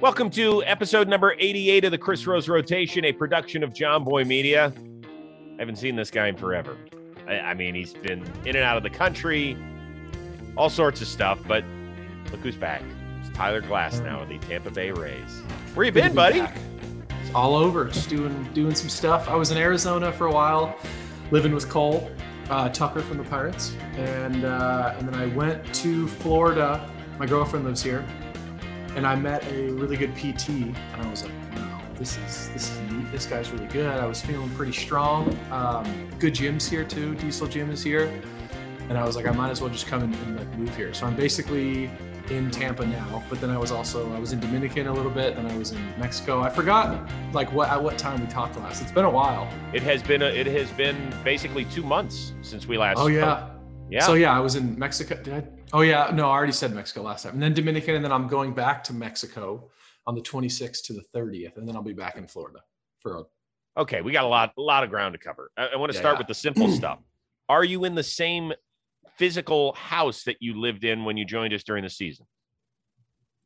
[0.00, 4.72] Welcome to episode number 88 of the Chris Rose Rotation, a production of Jomboy Media.
[5.04, 6.78] I haven't seen this guy in forever.
[7.28, 9.58] I, I mean, he's been in and out of the country,
[10.56, 11.64] all sorts of stuff, but
[12.32, 12.80] look who's back.
[13.20, 15.42] It's Tyler Glasnow with the Tampa Bay Rays.
[15.74, 16.40] Where you been, buddy?
[16.40, 16.56] back.
[17.34, 19.28] All over, just doing doing some stuff.
[19.28, 20.78] I was in Arizona for a while,
[21.30, 22.10] living with Cole
[22.48, 26.88] uh, Tucker from the Pirates, and uh, and then I went to Florida.
[27.18, 28.02] My girlfriend lives here,
[28.96, 32.70] and I met a really good PT, and I was like, wow, this is this
[32.70, 33.10] is neat.
[33.12, 33.98] This guy's really good.
[33.98, 35.38] I was feeling pretty strong.
[35.50, 37.14] Um, good gyms here too.
[37.16, 38.12] Diesel Gym is here,
[38.88, 40.92] and I was like, I might as well just come and, and like move here.
[40.94, 41.90] So I'm basically
[42.30, 45.36] in Tampa now, but then I was also I was in Dominican a little bit,
[45.36, 46.40] then I was in Mexico.
[46.40, 48.82] I forgot like what at what time we talked last.
[48.82, 49.48] It's been a while.
[49.72, 52.98] It has been a, it has been basically two months since we last.
[52.98, 53.59] Oh spoke.
[53.90, 54.06] Yeah.
[54.06, 55.20] So yeah, I was in Mexico.
[55.22, 55.44] Did I?
[55.72, 57.34] Oh yeah, no, I already said Mexico last time.
[57.34, 59.70] And then Dominican, and then I'm going back to Mexico
[60.06, 62.60] on the 26th to the 30th, and then I'll be back in Florida
[63.00, 63.22] for a
[63.76, 65.50] Okay, we got a lot, a lot of ground to cover.
[65.56, 66.18] I, I want to Yeah, start yeah.
[66.18, 66.98] with the simple stuff.
[67.48, 68.52] Are you in the same
[69.16, 72.26] physical house that you lived in when you joined us during the season?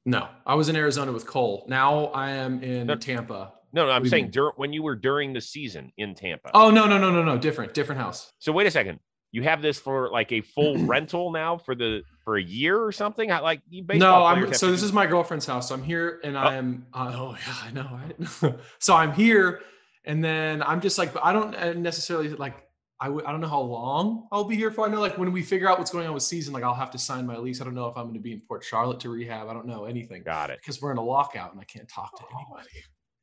[0.06, 0.28] no.
[0.46, 1.64] I was in Arizona with Cole.
[1.68, 2.94] Now I am in No.
[2.96, 3.52] Tampa.
[3.72, 6.50] No, no, I'm What do you saying when you were during the season in Tampa.
[6.54, 8.30] Oh no no no no no different different house.
[8.38, 9.00] So wait a second.
[9.34, 12.92] You have this for like a full rental now for the for a year or
[12.92, 13.32] something?
[13.32, 15.70] I Like you No, I'm so this is my girlfriend's house.
[15.70, 18.00] So I'm here and I'm uh, oh yeah, I know,
[18.40, 18.54] right?
[18.78, 19.62] so I'm here
[20.04, 22.68] and then I'm just like I don't uh, necessarily like
[23.00, 24.86] I w- I don't know how long I'll be here for.
[24.86, 26.92] I know like when we figure out what's going on with season, like I'll have
[26.92, 27.60] to sign my lease.
[27.60, 29.48] I don't know if I'm going to be in Port Charlotte to rehab.
[29.48, 30.60] I don't know anything got it.
[30.60, 32.68] because we're in a lockout and I can't talk to anybody.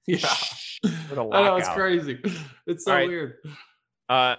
[0.08, 0.34] Yeah,
[0.84, 2.20] I know it's crazy.
[2.66, 3.08] It's so right.
[3.08, 3.36] weird.
[4.10, 4.36] Uh,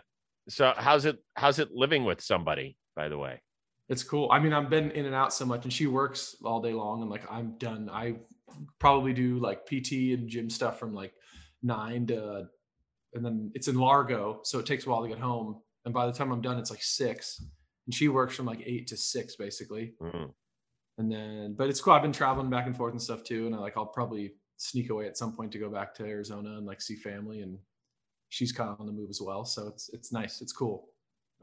[0.53, 2.77] so how's it how's it living with somebody?
[2.95, 3.41] By the way,
[3.89, 4.29] It's cool.
[4.31, 7.01] I mean, I've been in and out so much, and she works all day long,
[7.01, 7.89] and like I'm done.
[7.91, 8.17] I
[8.79, 11.15] probably do like PT and gym stuff from like
[11.63, 12.49] nine to,
[13.15, 15.63] and then it's in Largo, so it takes a while to get home.
[15.87, 17.43] And by the time I'm done, it's like six,
[17.87, 19.95] and she works from like eight to six basically.
[20.03, 20.31] Mm.
[20.99, 21.95] And then, but it's cool.
[21.95, 24.91] I've been traveling back and forth and stuff too, and I like I'll probably sneak
[24.91, 27.57] away at some point to go back to Arizona and like see family, and
[28.33, 29.45] she's kind of on the move as well.
[29.45, 30.41] So it's it's nice.
[30.41, 30.89] It's cool.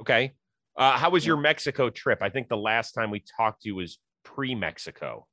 [0.01, 0.33] okay.
[0.77, 2.19] Uh, how was your Mexico trip?
[2.21, 5.27] I think the last time we talked to you was pre Mexico.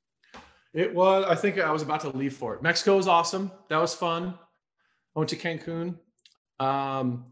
[0.74, 1.24] It was.
[1.28, 2.62] I think I was about to leave for it.
[2.62, 3.50] Mexico was awesome.
[3.70, 4.34] That was fun.
[5.14, 5.98] I went to Cancun.
[6.58, 7.26] Um,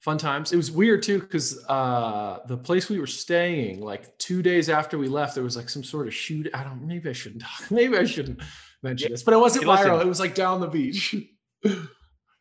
[0.00, 0.52] fun times.
[0.52, 4.98] It was weird too because uh, the place we were staying, like two days after
[4.98, 6.48] we left, there was like some sort of shoot.
[6.52, 6.82] I don't.
[6.86, 7.70] Maybe I shouldn't talk.
[7.70, 8.40] Maybe I shouldn't
[8.82, 9.14] mention Yeah.
[9.14, 9.22] this.
[9.22, 10.00] But it wasn't Hey, viral.
[10.02, 11.14] It was like down the beach.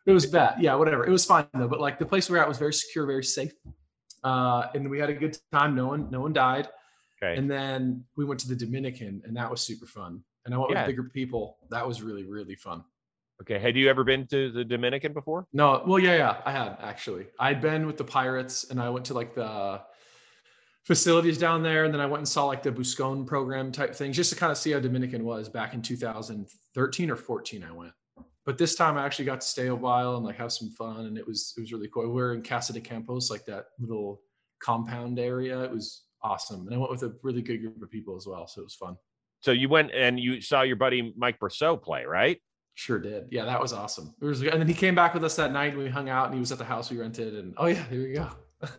[0.05, 0.61] it was bad.
[0.61, 1.05] Yeah, whatever.
[1.05, 1.67] It was fine though.
[1.67, 3.51] But like the place we were at was very secure, very safe.
[4.23, 5.75] Uh, and we had a good time.
[5.75, 6.67] No one, no one died.
[7.23, 7.35] Okay.
[7.37, 10.23] And then we went to the Dominican, and that was super fun.
[10.45, 10.81] And I went Yeah.
[10.81, 11.57] with bigger people.
[11.69, 12.83] That was really, really fun.
[13.41, 13.57] okay.
[13.59, 15.47] Had you ever been to the Dominican before?
[15.53, 17.25] No, well, yeah, yeah, I had actually.
[17.39, 19.81] I'd been with the Pirates, and I went to like the
[20.83, 24.15] facilities down there, and then I went and saw like the Buscon program type things,
[24.15, 27.63] just to kind of see how Dominican was back in 2013 or 14.
[27.63, 27.91] I went,
[28.45, 31.05] but this time I actually got to stay a while and like have some fun,
[31.05, 32.03] and it was it was really cool.
[32.03, 34.21] We were in Casa de Campos, like that little
[34.59, 35.61] compound area.
[35.63, 38.47] It was awesome, and I went with a really good group of people as well,
[38.47, 38.95] so it was fun.
[39.41, 42.39] So you went and you saw your buddy Mike Brosseau play, right?
[42.75, 43.25] Sure did.
[43.31, 44.13] Yeah, that was awesome.
[44.21, 45.73] It was, and then he came back with us that night.
[45.73, 47.33] And we hung out, and he was at the house we rented.
[47.35, 48.29] And oh yeah, here we go.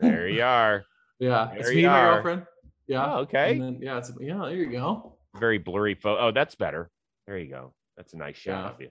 [0.00, 0.84] There you are.
[1.18, 2.46] yeah, There it's me and my girlfriend.
[2.86, 3.04] Yeah.
[3.06, 3.52] Oh, okay.
[3.52, 4.38] And then, yeah, it's yeah.
[4.38, 5.16] There you go.
[5.38, 6.28] Very blurry photo.
[6.28, 6.90] Oh, that's better.
[7.26, 7.74] There you go.
[7.96, 8.70] That's a nice shot Yeah.
[8.70, 8.88] of you.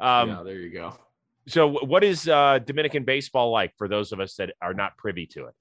[0.00, 0.96] Um, yeah, there you go.
[1.46, 5.26] So, what is uh, Dominican baseball like for those of us that are not privy
[5.26, 5.54] to it?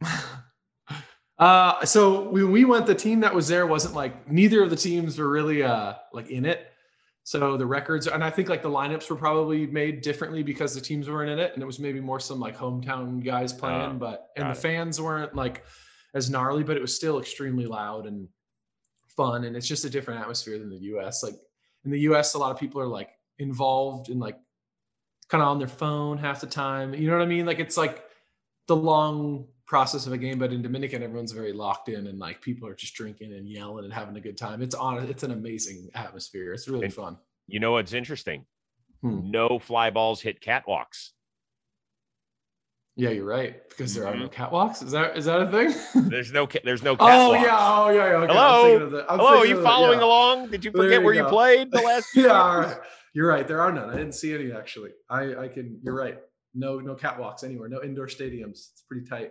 [1.38, 4.76] uh, so when we went, the team that was there wasn't like neither of the
[4.76, 6.68] teams were really uh like in it.
[7.26, 10.80] So the records, and I think like the lineups were probably made differently because the
[10.80, 13.94] teams weren't in it, and it was maybe more some like hometown guys playing, Oh,
[13.94, 14.58] but and the it.
[14.58, 15.64] fans weren't like
[16.12, 18.28] as gnarly, but it was still extremely loud and
[19.16, 21.22] fun, and it's just a different atmosphere than the U.S.
[21.22, 21.34] Like
[21.86, 23.08] in the U.S., a lot of people are like
[23.38, 24.38] involved in like
[25.28, 26.94] kind of on their phone half the time.
[26.94, 27.46] You know what I mean?
[27.46, 28.04] Like it's like
[28.68, 32.40] the long process of a game, but in Dominican, everyone's very locked in and like
[32.42, 34.60] people are just drinking and yelling and having a good time.
[34.62, 34.98] It's on.
[35.08, 36.52] It's an amazing atmosphere.
[36.52, 37.18] It's really And- fun.
[37.46, 38.46] You know what's interesting?
[39.02, 39.30] Hmm.
[39.30, 41.10] No fly balls hit catwalks.
[42.96, 44.82] Yeah, you're right because there are no catwalks.
[44.82, 45.74] Is that is that a thing?
[46.08, 48.02] There's no there's no oh yeah, oh yeah, yeah.
[48.18, 48.32] Okay.
[48.32, 48.62] Hello?
[48.62, 50.04] thinking of the- I'm Hello, are you of the- following yeah.
[50.04, 50.50] along?
[50.50, 52.06] Did you forget you where you played the last?
[52.14, 52.32] Yeah, years?
[52.32, 52.76] all right.
[53.14, 53.46] You're right.
[53.46, 53.88] There are none.
[53.90, 54.90] I didn't see any actually.
[55.08, 55.80] I I can.
[55.82, 56.18] You're right.
[56.52, 57.68] No no catwalks anywhere.
[57.68, 58.50] No indoor stadiums.
[58.72, 59.30] It's pretty tight.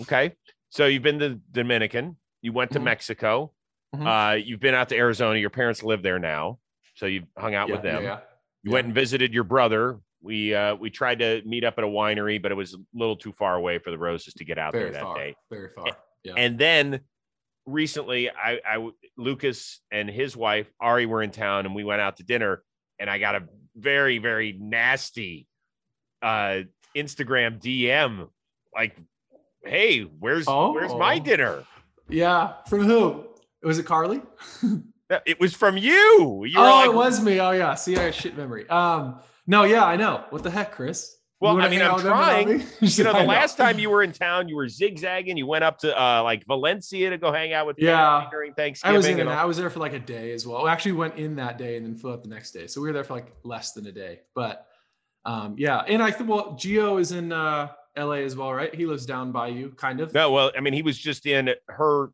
[0.00, 0.34] Okay,
[0.70, 2.16] so you've been to Dominican.
[2.40, 2.84] You went to Mhm.
[2.84, 3.52] Mexico.
[3.94, 4.06] Mhm.
[4.06, 5.38] Uh, you've been out to Arizona.
[5.38, 6.58] Your parents live there now.
[6.94, 8.02] So you've hung out yeah, with them.
[8.02, 8.20] Yeah, yeah.
[8.64, 10.00] You went and visited your brother.
[10.20, 13.16] We uh, we tried to meet up at a winery, but it was a little
[13.16, 15.16] too far away for the Roses to get out very there that far.
[15.16, 15.34] day.
[15.50, 15.86] Very far.
[16.24, 16.34] Yeah.
[16.36, 17.00] And then
[17.66, 22.16] recently, I, I Lucas and his wife Ari were in town, and we went out
[22.18, 22.62] to dinner.
[23.02, 23.42] And I got a
[23.74, 25.48] very very nasty
[26.22, 26.60] uh,
[26.96, 28.28] Instagram DM,
[28.72, 28.96] like,
[29.64, 31.18] "Hey, where's where's my Oh.
[31.18, 31.64] dinner?"
[32.08, 32.52] yeah.
[32.68, 33.26] From who?
[33.64, 34.22] Was it Carly?
[35.26, 36.44] It was from you.
[36.46, 37.38] You oh, like, it was me.
[37.38, 37.74] Oh yeah.
[37.74, 38.66] See, I have shit memory.
[38.70, 40.24] Um, no, yeah, I know.
[40.30, 41.16] What the heck, Chris?
[41.42, 42.64] Well, I mean, I'm out with them and not trying.
[42.80, 45.36] You know, the last time you were in town, you were zigzagging.
[45.36, 48.28] You went up to uh, like Valencia to go hang out with Yeah.
[48.30, 48.96] during I Thanksgiving.
[48.96, 50.62] was in I was there for like a day as well.
[50.64, 52.66] We actually went in that day and then flew out the next day.
[52.68, 54.20] So we were there for like less than a day.
[54.34, 54.66] But
[55.24, 58.74] um, yeah, and I think well, Gio is in uh, LA as well, right?
[58.74, 60.14] He lives down by you, kind of.
[60.14, 62.10] No, well, I mean, he was just in her.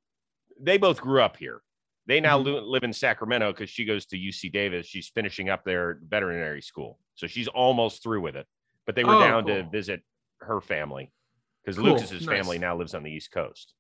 [0.61, 1.61] They both grew up here.
[2.07, 2.67] They now Mhm.
[2.67, 4.87] live in Sacramento because she goes to UC Davis.
[4.87, 8.47] She's finishing up their veterinary school, so she's almost through with it.
[8.89, 10.01] But they were Oh, down to visit
[10.41, 11.13] her family
[11.63, 13.75] because Cool, Lucas's family now lives on the East Coast.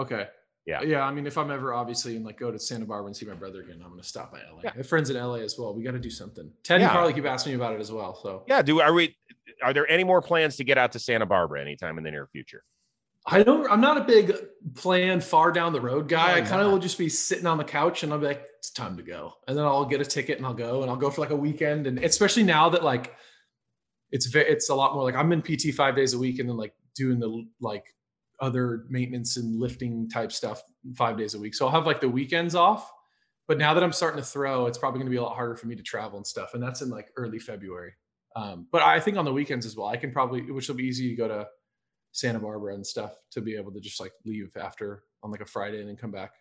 [0.00, 0.26] Okay.
[0.66, 0.82] Yeah.
[0.82, 1.04] Yeah.
[1.04, 3.34] I mean, if I'm ever obviously in like go to Santa Barbara and see my
[3.34, 4.62] brother again, I'm gonna stop by LA.
[4.64, 4.70] Yeah.
[4.74, 5.72] I have friends in LA as well.
[5.76, 6.50] We got to do something.
[6.64, 6.88] Ted Yeah.
[6.88, 8.18] and Carly keep asking me about it as well.
[8.20, 9.16] So Yeah, do are we?
[9.62, 12.26] Are there any more plans to get out to Santa Barbara anytime in the near
[12.26, 12.64] future?
[13.26, 13.70] I don't.
[13.70, 14.34] I'm not a big
[14.74, 16.36] plan far down the road guy.
[16.36, 18.70] I kind of will just be sitting on the couch and I'll be like, it's
[18.70, 21.10] time to go, and then I'll get a ticket and I'll go and I'll go
[21.10, 21.86] for like a weekend.
[21.86, 23.14] And especially now that like
[24.12, 26.48] it's very, it's a lot more like I'm in PT five days a week and
[26.48, 27.84] then like doing the like
[28.40, 30.62] other maintenance and lifting type stuff
[30.94, 31.54] five days a week.
[31.54, 32.90] So I'll have like the weekends off.
[33.46, 35.56] But now that I'm starting to throw, it's probably going to be a lot harder
[35.56, 36.54] for me to travel and stuff.
[36.54, 37.92] And that's in like early February.
[38.36, 40.84] Um, but I think on the weekends as well, I can probably, which will be
[40.84, 41.48] easy to go to
[42.12, 45.46] Santa Barbara and stuff to be able to just like leave after on like a
[45.46, 46.32] Friday and then come back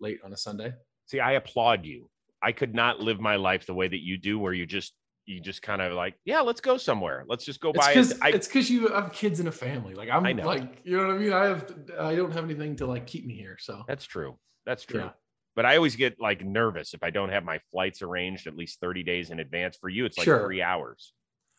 [0.00, 0.72] late on a Sunday.
[1.06, 2.08] See, I applaud you.
[2.42, 4.92] I could not live my life the way that you do, where you just
[5.26, 7.24] you just kind of like, yeah, let's go somewhere.
[7.26, 8.18] Let's just go It's buy because it.
[8.22, 9.94] I, it's because you have kids and a family.
[9.94, 11.32] Like I'm like, you know what I mean?
[11.32, 13.56] I have, I don't have anything to like keep me here.
[13.58, 14.38] So that's true.
[14.66, 15.00] That's true.
[15.00, 15.10] Yeah.
[15.56, 18.80] But I always get like nervous if I don't have my flights arranged at least
[18.80, 19.76] 30 days in advance.
[19.80, 20.44] For you, it's like Sure.
[20.44, 21.12] three hours.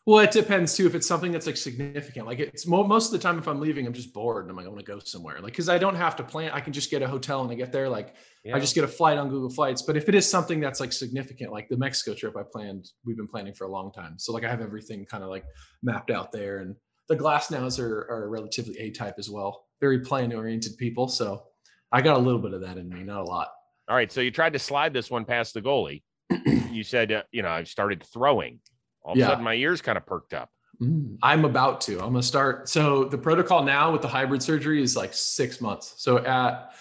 [0.04, 0.86] Well, it depends too.
[0.86, 3.58] If it's something that's like significant, like it's mo- most of the time, if I'm
[3.58, 5.40] leaving, I'm just bored and I'm like, I want to go somewhere.
[5.40, 6.52] Like, cause I don't have to plan.
[6.52, 7.88] I can just get a hotel and I get there.
[7.88, 8.14] Like,
[8.54, 9.82] I just get a flight on Google Flights.
[9.82, 13.16] But if it is something that's like significant, like the Mexico trip I planned, we've
[13.16, 14.18] been planning for a long time.
[14.18, 15.44] So like I have everything kind of like
[15.82, 16.58] mapped out there.
[16.58, 16.74] And
[17.08, 19.66] the Glasnows are, are relatively A type as well.
[19.80, 21.08] Very plan oriented people.
[21.08, 21.44] So
[21.92, 23.48] I got a little bit of that in me, not a lot.
[23.88, 24.10] All right.
[24.10, 26.02] So you tried to slide this one past the goalie.
[26.70, 28.58] you said, uh, you know, I started throwing.
[29.02, 29.26] All of Yeah.
[29.26, 30.50] a sudden, my ears kind of perked up.
[30.82, 31.94] Mm, I'm about to.
[32.00, 32.68] I'm gonna start.
[32.68, 35.94] So the protocol now with the hybrid surgery is like six months.
[35.96, 36.74] So at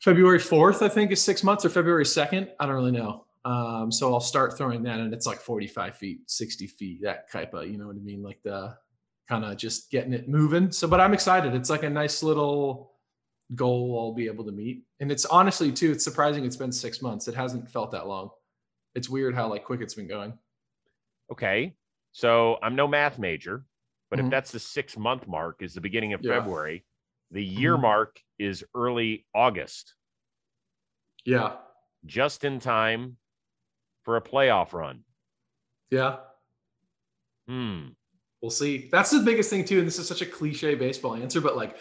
[0.00, 2.50] February 4th, I think is six months or February 2nd.
[2.60, 3.24] I don't really know.
[3.44, 7.54] Um, so I'll start throwing that, and it's like 45 feet, 60 feet, that type
[7.54, 8.22] of, you know what I mean?
[8.22, 8.76] Like the
[9.28, 10.70] kind of just getting it moving.
[10.72, 11.54] So, but I'm excited.
[11.54, 12.92] It's like a nice little
[13.54, 14.82] goal I'll be able to meet.
[15.00, 17.28] And it's honestly too, it's surprising it's been six months.
[17.28, 18.30] It hasn't felt that long.
[18.96, 20.36] It's weird how like quick it's been going.
[21.30, 21.74] Okay.
[22.12, 23.64] So I'm no math major,
[24.10, 24.24] but Mhm.
[24.24, 26.38] if that's the six month mark is the beginning of Yeah.
[26.38, 26.84] February,
[27.30, 27.82] the year Mhm.
[27.82, 29.94] mark is early August,
[31.24, 31.56] Yeah.
[32.04, 33.16] just in time
[34.02, 35.04] for a playoff run.
[35.90, 36.18] Yeah.
[37.48, 37.88] Hmm.
[38.40, 38.88] We'll see.
[38.90, 41.76] That's the biggest thing too, and this is such a cliche baseball answer, but like,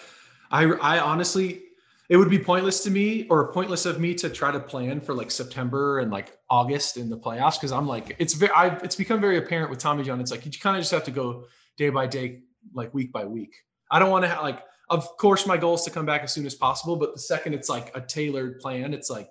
[0.52, 1.64] I I honestly,
[2.10, 5.14] it would be pointless to me or pointless of me to try to plan for
[5.14, 8.96] like September and like August in the playoffs because I'm like, it's very, I've, it's
[8.96, 10.22] become very apparent with Tommy John.
[10.22, 11.48] It's like you kind of just have to go
[11.78, 13.56] day by day, like week by week.
[13.90, 16.34] I don't want to have like, of course, my goal is to come back as
[16.34, 19.30] soon as possible, but the second it's like a tailored plan, it's like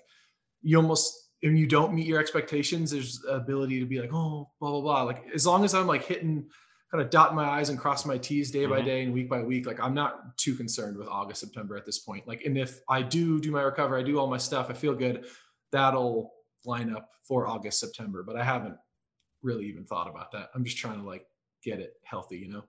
[0.63, 4.71] you almost when you don't meet your expectations, there's ability to be like, oh, blah
[4.71, 5.03] blah blah.
[5.03, 6.49] Like as long as I'm like hitting
[6.91, 8.85] kind of dotting my i's and crossing my t's day by Mhm.
[8.85, 11.99] day and week by week like i'm not too concerned with august september at this
[11.99, 14.73] point like and if i do do my recovery i do all my stuff i
[14.75, 15.27] feel good
[15.73, 16.31] that'll
[16.65, 18.77] line up for august september but i haven't
[19.43, 21.27] really even thought about that i'm just trying to like
[21.65, 22.63] get it healthy you know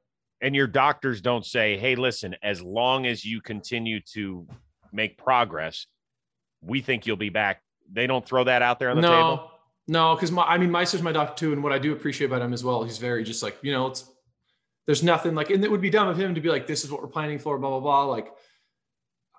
[0.46, 4.48] And your doctors don't say, hey, listen, as long as you continue to
[4.94, 5.88] make progress,
[6.62, 7.64] we think you'll be back.
[7.92, 9.52] They don't throw that out there on the no table.
[9.88, 12.42] no because my i mean meister's my doctor too and what i do appreciate about
[12.42, 14.10] him as well he's very just like you know it's
[14.88, 16.92] there's nothing like and it would be dumb of him to be like this is
[16.92, 18.28] what we're planning for blah blah blah like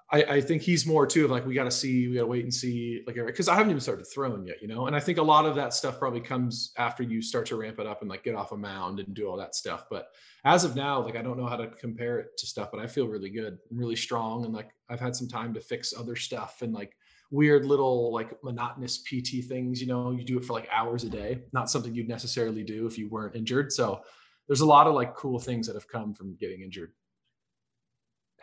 [0.09, 2.27] I, I think he's more too of like we got to see, we got to
[2.29, 4.87] wait and see, like because I haven't even started throwing yet, you know.
[4.87, 7.81] And I think a lot of that stuff probably comes after you start to ramp
[7.81, 9.87] it up and like get off a mound and do all that stuff.
[9.91, 10.09] But
[10.45, 12.87] as of now, like I don't know how to compare it to stuff, but I
[12.87, 16.15] feel really good, and really strong, and like I've had some time to fix other
[16.15, 16.97] stuff and like
[17.33, 19.81] weird little like monotonous PT things.
[19.81, 22.87] You know, you do it for like hours a day, not something you'd necessarily do
[22.87, 23.73] if you weren't injured.
[23.73, 24.03] So
[24.47, 26.93] there's a lot of like cool things that have come from getting injured.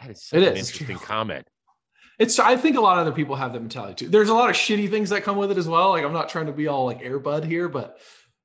[0.02, 0.70] That is such It an is.
[0.70, 1.48] interesting comment.
[2.20, 4.10] It's I think a lot of other people have that mentality too.
[4.10, 5.90] There's a lot of shitty things that come with it as well.
[5.92, 7.98] Like I'm not trying to be all like airbud here, but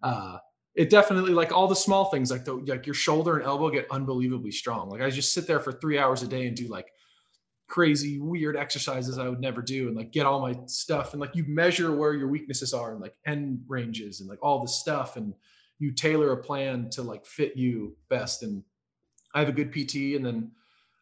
[0.03, 0.39] uh
[0.75, 3.91] it definitely like all the small things like the like your shoulder and elbow get
[3.91, 4.89] unbelievably strong.
[4.89, 6.87] Like I just sit there for three hours a day and do like
[7.69, 11.37] crazy weird exercises I would never do and like get all my stuff and like
[11.37, 15.17] you measure where your weaknesses are and like end ranges and like all the stuff
[15.17, 15.35] and
[15.79, 18.63] you tailor a plan to like fit you best and
[19.35, 20.51] I have a good PT and then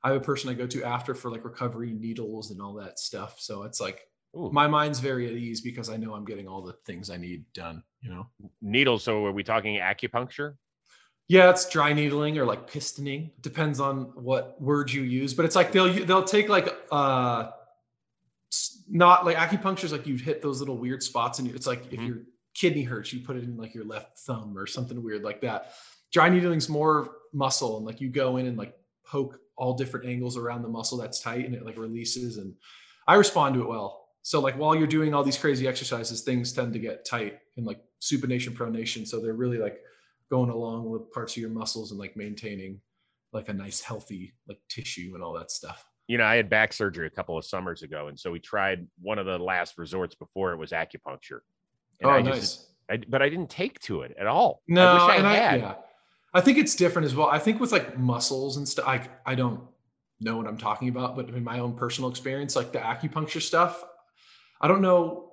[0.06, 3.00] I have a person I go to after for like recovery needles and all that
[3.00, 3.40] stuff.
[3.40, 4.50] So it's like Ooh.
[4.52, 7.44] my mind's very at ease because I know I'm getting all the things I need
[7.54, 8.28] done, you know?
[8.62, 9.02] Needles.
[9.02, 10.54] So are we talking acupuncture?
[11.26, 13.32] Yeah, it's dry needling or like pistoning.
[13.40, 17.50] Depends on what word you use, but it's like they'll they'll take like uh
[18.88, 21.98] not like acupuncture is like you hit those little weird spots and it's like if
[21.98, 22.06] Mhm.
[22.06, 22.18] your
[22.54, 25.72] kidney hurts, you put it in like your left thumb or something weird like that.
[26.12, 30.36] Dry needling's more muscle and like you go in and like poke all different angles
[30.36, 32.54] around the muscle that's tight and it like releases and
[33.08, 34.08] I respond to it well.
[34.22, 37.64] So like while you're doing all these crazy exercises, things tend to get tight and
[37.64, 39.06] like supination pronation.
[39.06, 39.78] So they're really like
[40.30, 42.80] going along with parts of your muscles and like maintaining
[43.32, 45.84] like a nice healthy like tissue and all that stuff.
[46.08, 48.86] You know, I had back surgery a couple of summers ago, and so we tried
[49.00, 51.40] one of the last resorts before it was acupuncture.
[52.00, 52.40] And oh, I nice.
[52.40, 54.62] just, I, but I didn't take to it at all.
[54.68, 55.54] No, I wish I and had.
[55.54, 55.75] I yeah.
[56.36, 57.28] I think it's different as well.
[57.28, 59.58] I think with like muscles and stuff, I I don't
[60.20, 63.82] know what I'm talking about, but in my own personal experience, like the acupuncture stuff,
[64.60, 65.32] I don't know.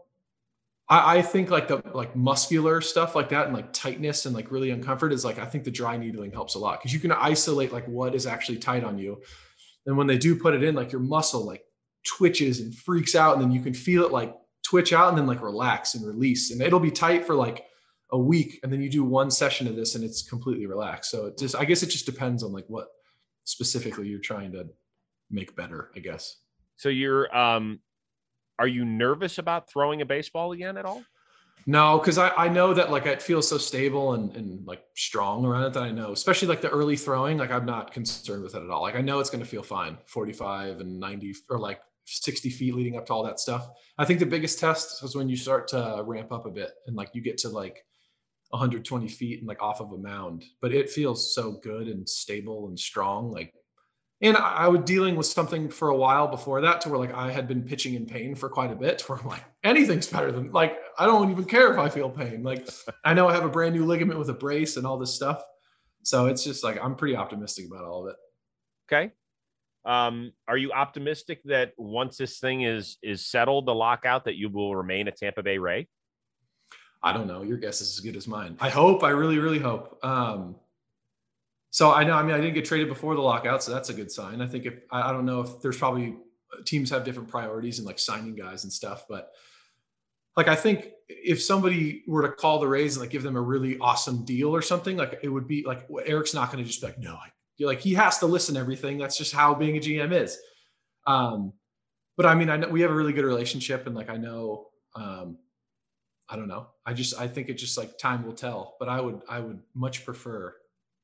[0.88, 4.50] I, I think like the like muscular stuff like that and like tightness and like
[4.50, 7.12] really uncomfort is like I think the dry needling helps a lot because you can
[7.12, 9.22] isolate like what is actually tight on you.
[9.86, 11.66] And when they do put it in, like your muscle like
[12.06, 14.34] twitches and freaks out, and then you can feel it like
[14.66, 16.52] twitch out and then like relax and release.
[16.52, 17.66] And it'll be tight for like
[18.14, 21.12] a week and then you do one session of this and it's completely relaxed.
[21.12, 22.88] So it just i guess it just depends on like what
[23.44, 24.68] specifically you're trying to
[25.30, 26.38] make better i guess.
[26.78, 27.80] So you're, um,
[28.58, 31.04] are you nervous about throwing a baseball again at all?
[31.66, 35.46] no because I, I know that like it feels so stable and, and like strong
[35.46, 38.54] around it that i know especially like the early throwing like i'm not concerned with
[38.56, 38.82] it at all.
[38.82, 42.76] Like i know it's going to feel fine 45 and 90 or like 60 feet
[42.76, 43.70] leading up to all that stuff.
[43.98, 46.96] I think the biggest test is when you start to ramp up a bit and
[46.96, 47.86] like you get to like
[48.54, 52.68] 120 feet and like off of a mound, but it feels so good and stable
[52.68, 53.32] and strong.
[53.32, 53.52] Like,
[54.22, 57.14] and I, I was dealing with something for a while before that to where like
[57.16, 60.32] I had been pitching in pain for quite a bit where I'm like, anything's better
[60.32, 62.44] than like, I don't even care if I feel pain.
[62.44, 62.70] Like,
[63.04, 65.44] I know I have a brand new ligament with a brace and all this stuff.
[66.04, 68.18] So it's just like, I'm pretty optimistic about all of it.
[68.88, 69.12] Okay.
[69.86, 74.50] Um, are you optimistic that once this thing is is settled, the lockout, that you
[74.50, 75.88] will remain a Tampa Bay Ray?
[77.04, 77.44] I don't know.
[77.44, 78.56] Your guess is as good as mine.
[78.62, 79.04] I hope.
[79.04, 80.00] I really, really hope.
[80.04, 80.56] Um,
[81.70, 82.14] so I know.
[82.14, 84.42] I mean, I didn't get traded before the lockout, so that's a good sign.
[84.42, 86.16] I think if I, I don't know if there's probably
[86.66, 89.32] teams have different priorities and like signing guys and stuff, but
[90.38, 93.42] like I think if somebody were to call the Rays and like give them a
[93.42, 96.80] really awesome deal or something, like it would be like Erik's not going to just
[96.80, 97.18] be like no.
[97.58, 98.98] You're like he has to listen to everything.
[98.98, 100.38] That's just how being a GM is.
[101.06, 101.54] Um,
[102.16, 104.68] but I mean, I know we have a really good relationship, and like I know.
[104.96, 105.38] Um,
[106.30, 106.68] I don't know.
[106.86, 108.76] I just I think it just like time will tell.
[108.80, 110.56] But I would I would much prefer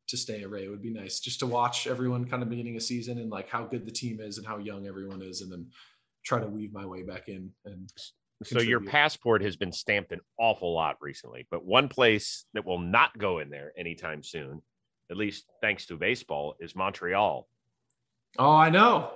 [0.08, 0.66] to stay a Ray.
[0.66, 3.50] It would be nice just to watch everyone kind of beginning a season and like
[3.50, 5.68] how good the team is and how young everyone is, and then
[6.26, 7.52] try to weave my way back in.
[7.66, 7.92] And
[8.44, 12.80] So your passport has been stamped an awful lot recently, but one place that will
[12.80, 14.62] not go in there anytime soon,
[15.12, 17.48] at least thanks to baseball, is Montreal.
[18.40, 19.12] oh, I know.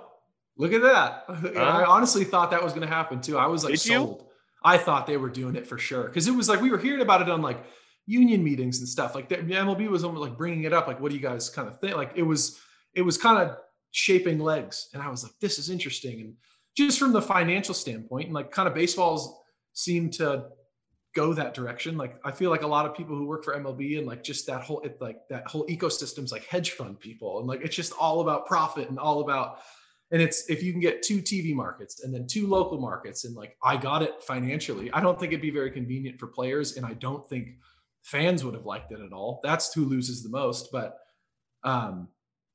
[0.56, 1.24] Look at that.
[1.56, 3.36] I honestly thought that was going to happen too.
[3.36, 4.24] I was like Did you?
[4.64, 7.02] I thought they were doing it for sure because it was like we were hearing
[7.02, 7.64] about it on like
[8.06, 9.14] union meetings and stuff.
[9.14, 10.86] Like the MLB was almost like bringing it up.
[10.86, 11.96] Like, what do you guys kind of think?
[11.96, 12.60] Like, it was
[12.94, 13.56] it was kind of
[13.90, 16.20] shaping legs, and I was like, this is interesting.
[16.20, 16.34] And
[16.76, 19.40] just from the financial standpoint, and like kind of baseballs
[19.72, 20.46] seem to
[21.14, 21.96] go that direction.
[21.96, 24.46] Like, I feel like a lot of people who work for MLB and like just
[24.46, 27.92] that whole it, like that whole ecosystem's like hedge fund people, and like it's just
[27.98, 29.60] all about profit and all about
[30.10, 33.34] and it's if you can get two TV markets and then two local markets, and
[33.34, 36.84] like I got it financially, I don't think it'd be very convenient for players, and
[36.86, 37.56] I don't think
[38.02, 39.40] fans would have liked it at all.
[39.42, 40.70] That's who loses the most.
[40.70, 40.98] But
[41.64, 42.08] um,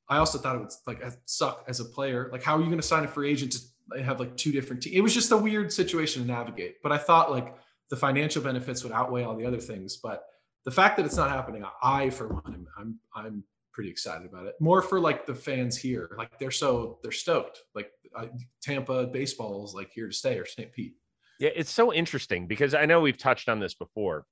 [0.08, 2.30] I also thought it would like suck as a player.
[2.32, 3.56] Like, how are you going to sign a free agent
[3.94, 4.96] to have like two different teams?
[4.96, 6.76] It was just a weird situation to navigate.
[6.84, 7.56] But I thought like
[7.90, 9.98] the financial benefits would outweigh all the other things.
[9.98, 10.24] But
[10.66, 13.44] the fact that it's not happening, I for one, I'm I'm
[13.80, 14.56] pretty excited about it.
[14.60, 17.60] More for like the fans here, like they're so they're stoked.
[17.74, 18.26] Like uh,
[18.62, 20.70] Tampa baseball is like here to stay, or St.
[20.74, 20.96] Pete.
[21.40, 24.26] Yeah, it's so interesting because I know we've touched on this before,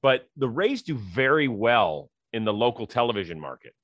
[0.00, 3.74] but the Rays do very well in the local television market.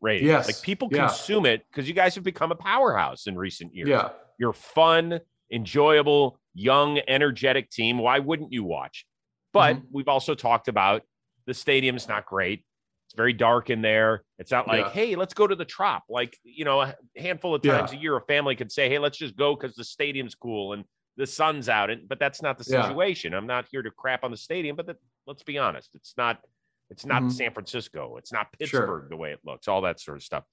[0.00, 0.28] Ratings.
[0.28, 0.46] Yes.
[0.46, 1.08] Like people Yeah.
[1.08, 3.88] consume it because you guys have become a powerhouse in recent years.
[3.88, 4.10] Yeah.
[4.38, 5.18] You're fun,
[5.50, 7.98] enjoyable, young, energetic team.
[7.98, 9.06] Why wouldn't you watch?
[9.52, 9.86] But Mm-hmm.
[9.90, 11.02] we've also talked about
[11.46, 12.64] the stadium's not great.
[13.12, 14.24] It's very dark in there.
[14.38, 14.90] It's not like, Yeah.
[14.92, 16.04] hey, let's go to the Trop.
[16.08, 17.76] Like, you know, a handful of Yeah.
[17.76, 20.72] times a year, a family could say, hey, let's just go because the stadium's cool
[20.72, 20.86] and
[21.18, 21.90] the sun's out.
[21.90, 22.88] And but that's not the Yeah.
[22.88, 23.34] situation.
[23.34, 26.40] I'm not here to crap on the stadium, but that, let's be honest, it's not.
[26.88, 27.32] It's not Mhm.
[27.32, 28.16] San Francisco.
[28.16, 28.80] It's not Sure.
[28.80, 29.68] Pittsburgh the way it looks.
[29.68, 30.44] All that sort of stuff.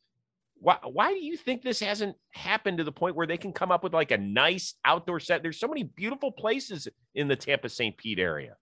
[0.56, 3.72] Why, why do you think this hasn't happened to the point where they can come
[3.72, 5.44] up with like a nice outdoor set?
[5.44, 7.96] There's so many beautiful places in the Tampa St.
[7.98, 8.56] Pete area.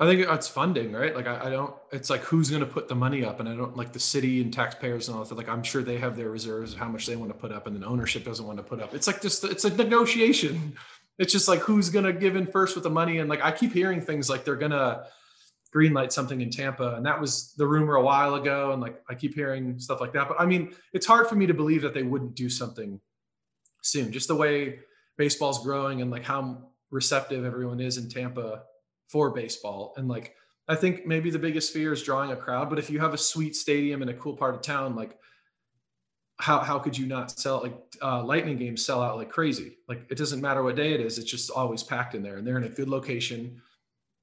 [0.00, 1.14] I think it's funding, right?
[1.14, 1.74] Like I, I don't.
[1.90, 4.40] It's like who's going to put the money up, and I don't like the city
[4.40, 5.34] and taxpayers and all that.
[5.34, 7.66] Like I'm sure they have their reserves of how much they want to put up,
[7.66, 8.94] and then ownership doesn't want to put up.
[8.94, 10.74] It's like just it's a negotiation.
[11.18, 13.50] It's just like who's going to give in first with the money, and like I
[13.50, 15.04] keep hearing things like they're going to
[15.74, 19.16] greenlight something in Tampa, and that was the rumor a while ago, and like I
[19.16, 20.28] keep hearing stuff like that.
[20.28, 23.00] But I mean, it's hard for me to believe that they wouldn't do something
[23.82, 24.12] soon.
[24.12, 24.78] Just the way
[25.16, 28.62] baseball's growing and like how receptive everyone is in Tampa
[29.08, 29.94] for baseball.
[29.96, 30.34] And like,
[30.68, 32.68] I think maybe the biggest fear is drawing a crowd.
[32.70, 35.16] But if you have a sweet stadium in a cool part of town, like
[36.40, 39.78] how how could you not sell like uh, lightning games sell out like crazy?
[39.88, 42.46] Like it doesn't matter what day it is, it's just always packed in there, and
[42.46, 43.60] they're in a good location.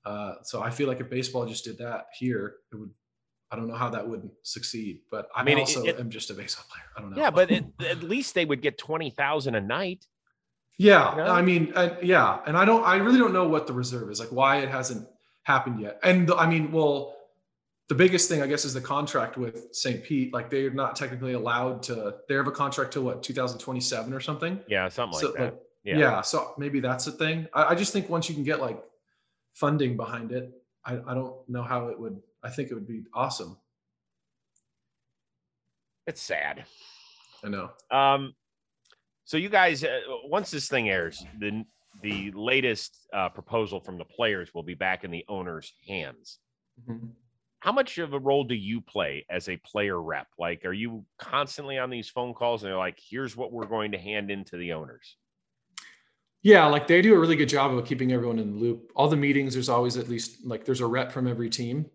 [0.05, 2.91] Uh, so I feel like if baseball just did that here, it would.
[3.51, 6.09] I don't know how that would succeed, but I, I mean, it- also it- am
[6.09, 6.83] just a baseball player.
[6.97, 7.17] I don't know.
[7.21, 10.05] Yeah, but it, at least they would get twenty thousand a night.
[10.77, 11.31] Yeah, You know?
[11.31, 14.29] I mean, yeah, and I don't, I really don't know what the reserve is, like
[14.29, 15.07] why it hasn't
[15.43, 15.99] happened yet.
[16.03, 17.15] And the, I mean, well,
[17.87, 20.03] the biggest thing I guess is the contract with St.
[20.03, 20.33] Pete.
[20.33, 22.15] Like they're not technically allowed to.
[22.27, 24.59] They have a contract to what 2027 or something.
[24.67, 25.43] Yeah, something So, like that.
[25.43, 25.97] like, yeah.
[25.97, 26.21] yeah.
[26.21, 27.47] So maybe that's the thing.
[27.53, 28.81] I, I just think once you can get like
[29.53, 30.51] funding behind it,
[30.83, 32.19] I, I don't know how it would.
[32.43, 33.55] I think it would be awesome.
[36.07, 36.65] It's sad.
[37.43, 37.69] I know.
[37.91, 38.33] Um,
[39.25, 41.65] so you guys, uh, once this thing airs, the
[42.03, 46.39] the latest uh, proposal from the players will be back in the owner's hands.
[47.59, 50.27] How much of a role do you play as a player rep?
[50.37, 53.91] Like, are you constantly on these phone calls and they're like, "Here's what we're going
[53.93, 55.15] to hand into the owners."
[56.43, 58.91] Yeah, like they do a really good job of keeping everyone in the loop.
[58.95, 61.87] All the meetings, there's always at least like there's a rep from every team.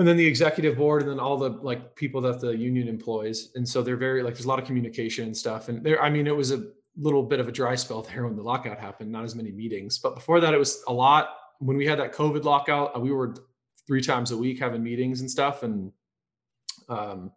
[0.00, 3.50] And then the executive board, and then all the like people that the union employs.
[3.54, 5.68] And so they're very like there's a lot of communication and stuff.
[5.68, 6.64] And there, I mean, it was a
[6.96, 9.98] little bit of a dry spell there when the lockout happened, not as many meetings.
[9.98, 11.36] But before that, it was a lot.
[11.58, 13.34] When we had that COVID lockout, uh, we were
[13.86, 15.64] three times a week having meetings and stuff.
[15.64, 15.92] And
[16.88, 17.30] um,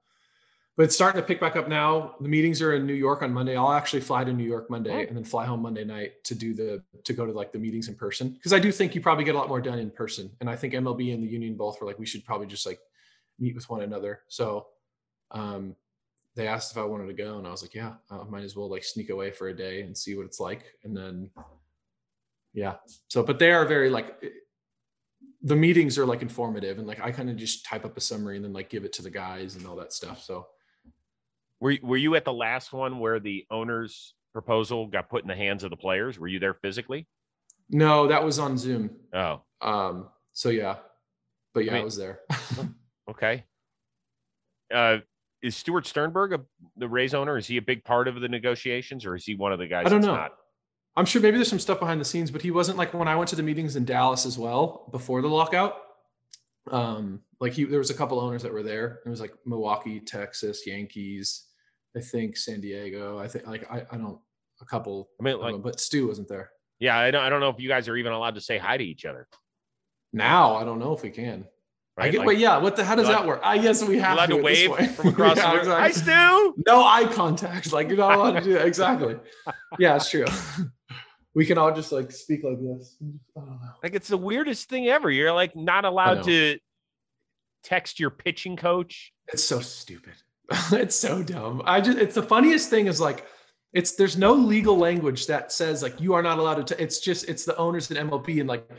[0.76, 2.16] but it's starting to pick back up now.
[2.22, 3.56] The meetings are in New York on Monday.
[3.56, 5.08] I'll actually fly to New York Monday Oh.
[5.08, 7.90] and then fly home Monday night to do the to go to like the meetings
[7.90, 10.32] in person because I do think you probably get a lot more done in person.
[10.42, 12.80] And I think MLB and the union both were like we should probably just like
[13.40, 14.22] meet with one another.
[14.30, 14.68] So
[15.32, 15.76] um,
[16.36, 18.56] they asked if I wanted to go, and I was like, yeah, I might as
[18.56, 20.64] well like sneak away for a day and see what it's like.
[20.84, 21.30] And then
[22.54, 22.76] yeah,
[23.08, 24.30] so but they are very like eh,
[25.44, 28.38] the meetings are like informative and like I kind of just type up a summary
[28.38, 30.24] and then like give it to the guys and all that stuff.
[30.24, 30.48] So
[31.64, 35.36] Were Were you at the last one where the owners' proposal got put in the
[35.36, 36.20] hands of the players?
[36.20, 37.08] Were you there physically?
[37.70, 38.90] No, that was on Zoom.
[39.14, 40.76] Oh, Um, so yeah,
[41.54, 42.20] but yeah, I, mean- was there.
[43.10, 43.46] okay.
[44.74, 44.98] Uh,
[45.42, 46.42] is Stuart Sternberg a,
[46.76, 47.38] the Rays owner?
[47.38, 49.86] Is he a big part of the negotiations, or is he one of the guys?
[49.86, 50.16] I don't know.
[50.16, 50.34] Not?
[50.98, 53.16] I'm sure maybe there's some stuff behind the scenes, but he wasn't like when I
[53.16, 55.78] went to the meetings in Dallas as well before the lockout.
[56.70, 59.00] Um, like he, there was a couple owners that were there.
[59.06, 61.46] It was like Milwaukee, Texas, Yankees,
[61.96, 63.20] I think San Diego.
[63.20, 64.20] I think like I, I don't
[64.62, 66.52] a couple, I mean, like, them, but Stu wasn't there.
[66.80, 67.24] yeah, I don't.
[67.24, 69.28] I don't know if you guys are even allowed to say hi to each other.
[70.12, 71.46] Now I don't know if we can.
[71.96, 72.58] I get, Like, wait, yeah.
[72.58, 72.84] What the?
[72.84, 73.42] How does that work?
[73.44, 75.68] I guess we have allowed to to, wave from across Yeah, the room.
[75.68, 76.52] Hi, exactly.
[76.52, 76.64] Stu.
[76.66, 77.72] no eye contact.
[77.72, 78.66] Like you're not allowed to do that.
[78.66, 79.16] Exactly.
[79.78, 80.26] Yeah, it's true.
[81.36, 82.98] we can all just like speak like this.
[83.38, 83.60] I don't know.
[83.84, 85.12] Like it's the weirdest thing ever.
[85.12, 86.58] You're like not allowed to
[87.64, 89.14] text your pitching coach.
[89.32, 90.14] It's so stupid.
[90.72, 91.62] it's so dumb.
[91.66, 93.26] I just it's the funniest thing is like
[93.72, 96.76] it's there's no legal language that says like you are not allowed to.
[96.76, 98.70] T- it's just it's the owners and MLB and like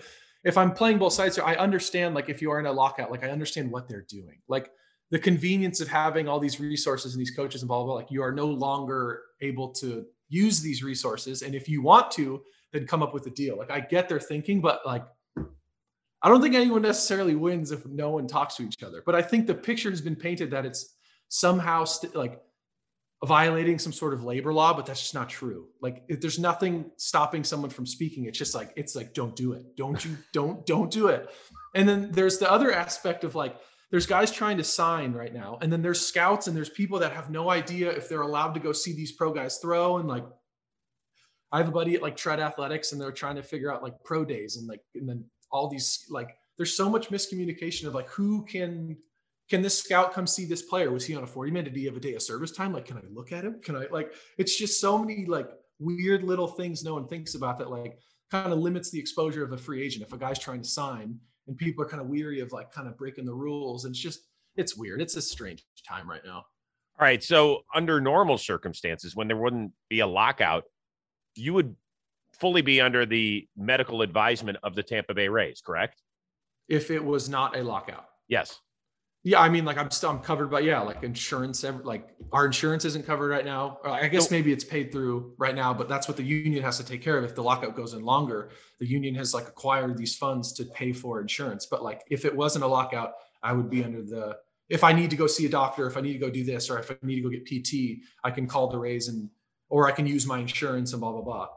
[0.45, 3.11] if I'm playing both sides here, I understand like if you are in a lockout,
[3.11, 4.41] like I understand what they're doing.
[4.47, 4.71] Like
[5.11, 7.95] the convenience of having all these resources and these coaches and blah blah blah.
[7.95, 12.43] Like you are no longer able to use these resources, and if you want to,
[12.73, 13.57] then come up with a deal.
[13.57, 15.05] Like I get their thinking, but like
[15.37, 19.03] I don't think anyone necessarily wins if no one talks to each other.
[19.05, 20.94] But I think the picture has been painted that it's
[21.29, 22.41] somehow st- like
[23.25, 25.69] violating some sort of labor law, but that's just not true.
[25.81, 28.27] Like if there's nothing stopping someone from speaking.
[28.27, 29.77] It's just like it's like don't do it.
[29.77, 31.31] Don't you don't don't do it.
[31.75, 33.57] And then there's the other aspect of like
[33.91, 37.13] there's guys trying to sign right now and then there's scouts and there's people that
[37.13, 40.25] have no idea if they're allowed to go see these pro guys throw and like
[41.53, 43.95] I have a buddy at like Tread Athletics and they're trying to figure out like
[44.05, 48.09] pro days and like and then all these like there's so much miscommunication of like
[48.09, 48.97] who can
[49.51, 50.91] can this scout come see this player?
[50.91, 51.65] Was he on a 40 man?
[51.65, 52.73] Did he have a day of service time?
[52.73, 53.61] Like, can I look at him?
[53.63, 57.59] Can I like it's just so many like weird little things no one thinks about
[57.59, 57.99] that like
[58.31, 61.19] kind of limits the exposure of a free agent if a guy's trying to sign
[61.47, 63.85] and people are kind of weary of like kind of breaking the rules.
[63.85, 64.21] And it's just
[64.57, 65.01] it's weird.
[65.01, 66.37] It's a strange time right now.
[66.37, 67.23] All right.
[67.23, 70.65] So under normal circumstances, when there wouldn't be a lockout,
[71.35, 71.75] you would
[72.33, 76.03] fully be under the medical advisement of the Tampa Bay Rays, correct?
[76.69, 78.07] If it was not a lockout.
[78.29, 78.61] Yes.
[79.27, 81.65] Yeah, I mean, like I'm still I'm covered by yeah, like insurance.
[81.65, 83.79] Like our insurance isn't covered right now.
[83.83, 86.85] I guess maybe it's paid through right now, but that's what the union has to
[86.85, 87.25] take care of.
[87.25, 90.93] If the lockout goes in longer, the union has like acquired these funds to pay
[90.93, 91.65] for insurance.
[91.65, 94.37] But like if it wasn't a lockout, I would be under the.
[94.69, 96.69] If I need to go see a doctor, if I need to go do this,
[96.69, 99.31] or if I need to go get PT, I can call the Rays and,
[99.71, 101.49] or I can use my insurance and blah blah blah.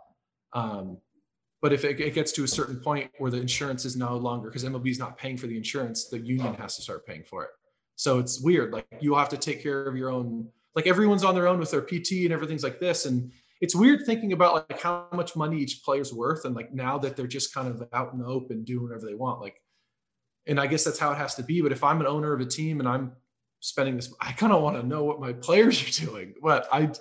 [0.53, 0.99] Um,
[1.61, 4.49] but if it, it, gets to a certain point where the insurance is no longer
[4.49, 7.43] because MLB is not paying for the insurance, the union has to start paying for
[7.43, 7.49] it.
[7.97, 8.71] So it's weird.
[8.71, 10.47] Like you have to take care of your own.
[10.75, 13.07] Like everyone's on their own with their PT and everything's like this.
[13.07, 16.45] And it's weird thinking about like how much money each player's worth.
[16.45, 19.15] And like now that they're just kind of out in the open doing whatever they
[19.15, 19.41] want.
[19.41, 19.59] Like,
[20.45, 21.61] and I guess that's how it has to be.
[21.61, 23.13] But if I'm an owner of a team and I'm
[23.61, 26.35] spending this, I kind of want to know what my players are doing.
[26.41, 26.91] But I,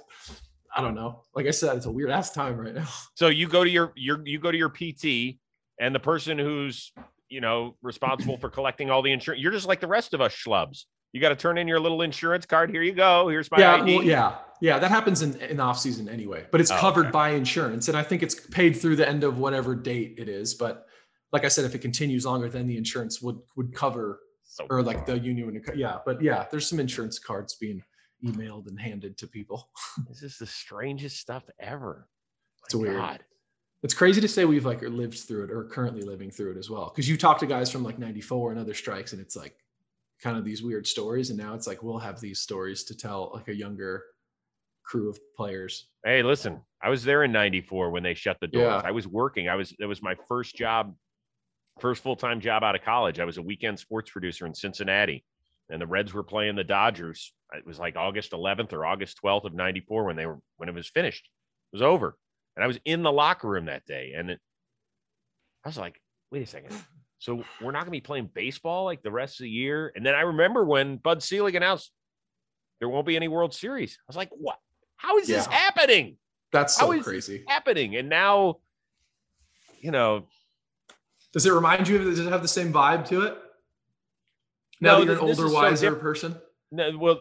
[0.75, 1.25] I don't know.
[1.35, 2.89] Like I said, it's a weird ass time right now.
[3.17, 5.39] So you go to your your you go to your PT,
[5.79, 6.93] and the person who's
[7.29, 9.43] you know responsible for collecting all the insurance.
[9.43, 10.85] You're just like the rest of us schlubs.
[11.13, 12.71] You got to turn in your little insurance card.
[12.71, 13.29] Here you go.
[13.29, 13.83] Here's my yeah.
[13.83, 14.79] Well, yeah, yeah.
[14.79, 17.13] That happens in in off season anyway, but it's oh, covered okay.
[17.13, 20.55] by insurance, and I think it's paid through the end of whatever date it is.
[20.55, 20.87] But
[21.33, 24.83] like I said, if it continues longer, then the insurance would would cover, so or
[24.83, 25.77] like the union would.
[25.77, 27.83] Yeah, but yeah, there's some insurance cards being
[28.25, 29.71] emailed and handed to people.
[30.09, 32.09] this is the strangest stuff ever.
[32.65, 32.97] It's My weird.
[32.97, 33.25] God.
[33.87, 36.69] It's crazy to say we've like lived through it or currently living through it as
[36.69, 36.91] well.
[36.93, 39.55] Because you talk to guys from like '94 and other strikes, and it's like
[40.21, 43.31] kind of these weird stories, and now it's like we'll have these stories to tell
[43.33, 44.03] like a younger
[44.83, 45.87] crew of players.
[46.05, 48.83] Hey, listen, I was there in '94 when they shut the doors.
[48.83, 48.83] Yeah.
[48.85, 49.49] I was working.
[49.49, 50.93] I was it was my first job,
[51.79, 53.21] first full time job out of college.
[53.21, 55.25] I was a weekend sports producer in Cincinnati
[55.71, 57.33] and the Reds were playing the Dodgers.
[57.53, 60.75] It was like August 11th or August 12th of 94 when they were when it
[60.75, 61.29] was finished.
[61.73, 62.17] It was over.
[62.57, 64.41] And I was in the locker room that day and it,
[65.65, 66.75] I was like, "Wait a second.
[67.19, 70.05] So we're not going to be playing baseball like the rest of the year?" And
[70.05, 71.91] then I remember when Bud Selig announced
[72.81, 73.99] there won't be any World Series.
[74.01, 74.59] I was like, "What?
[74.97, 75.37] How is yeah.
[75.37, 76.17] this happening?"
[76.53, 77.45] That's so crazy.
[77.49, 77.97] Happening.
[77.97, 78.59] And now
[79.81, 80.25] you know,
[81.33, 83.37] does it remind you of does it have the same vibe to it?
[84.81, 86.37] Now no, that you're an older, wiser so person.
[86.71, 87.21] No, well,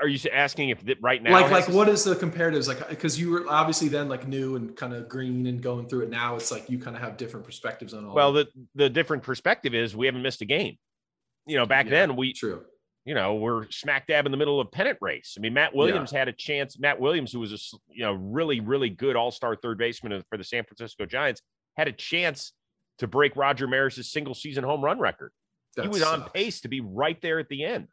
[0.00, 1.32] are you asking if right now?
[1.32, 2.68] Like, like what is the comparatives?
[2.68, 5.88] Like, uh, because you were obviously then like new and kind of green and going
[5.88, 6.10] through it.
[6.10, 8.14] Now it's like you kind of have different perspectives on all.
[8.14, 10.76] Well, the the different perspective is we haven't missed a game.
[11.46, 12.62] You know, back yeah, then we true.
[13.04, 15.34] You know, we're smack dab in the middle of pennant race.
[15.36, 16.20] I mean, Matt Williams yeah.
[16.20, 16.78] had a chance.
[16.78, 20.38] Matt Williams, who was a you know really really good All Star third baseman for
[20.38, 21.42] the San Francisco Giants,
[21.76, 22.52] had a chance
[22.98, 25.32] to break Roger Maris's single season home run record.
[25.74, 26.22] That he was sucks.
[26.22, 27.88] on pace to be right there at the end.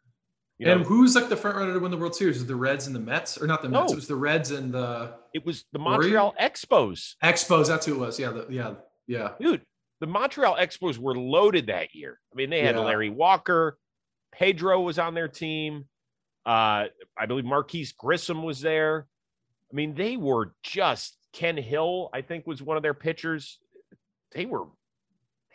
[0.59, 2.35] You and who's like the front runner to win the World Series?
[2.35, 3.87] Is the Reds and the Mets, or not the Mets?
[3.87, 3.93] No.
[3.93, 5.13] It was the Reds and the.
[5.33, 7.15] It was the Montreal Expos.
[7.23, 8.19] Expos, that's who it was.
[8.19, 8.73] Yeah, the, yeah,
[9.07, 9.29] yeah.
[9.39, 9.61] Dude,
[10.01, 12.19] the Montreal Expos were loaded that year.
[12.33, 12.81] I mean, they had yeah.
[12.81, 13.77] Larry Walker,
[14.33, 15.85] Pedro was on their team.
[16.45, 19.07] Uh, I believe Marquis Grissom was there.
[19.71, 22.09] I mean, they were just Ken Hill.
[22.13, 23.59] I think was one of their pitchers.
[24.33, 24.65] They were,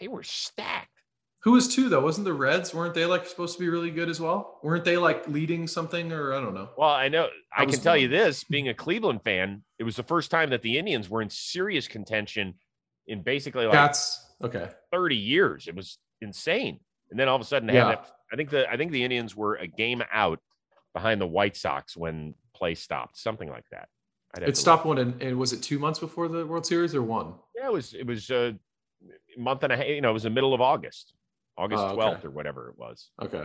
[0.00, 0.88] they were stacked.
[1.44, 2.00] Who was two though?
[2.00, 2.72] Wasn't the Reds?
[2.72, 4.58] Weren't they like supposed to be really good as well?
[4.62, 6.70] Weren't they like leading something or I don't know?
[6.78, 9.96] Well, I know I, I can tell you this: being a Cleveland fan, it was
[9.96, 12.54] the first time that the Indians were in serious contention
[13.06, 15.68] in basically like that's okay thirty years.
[15.68, 16.80] It was insane,
[17.10, 17.88] and then all of a sudden, yeah.
[17.88, 20.40] That, I think the I think the Indians were a game out
[20.94, 23.88] behind the White Sox when play stopped, something like that.
[24.40, 27.34] It stopped one, and, and was it two months before the World Series or one?
[27.54, 27.92] Yeah, it was.
[27.92, 28.56] It was a
[29.36, 29.86] month and a half.
[29.86, 31.12] You know, it was the middle of August.
[31.56, 32.00] August oh, okay.
[32.00, 33.10] 12th or whatever it was.
[33.22, 33.44] Okay.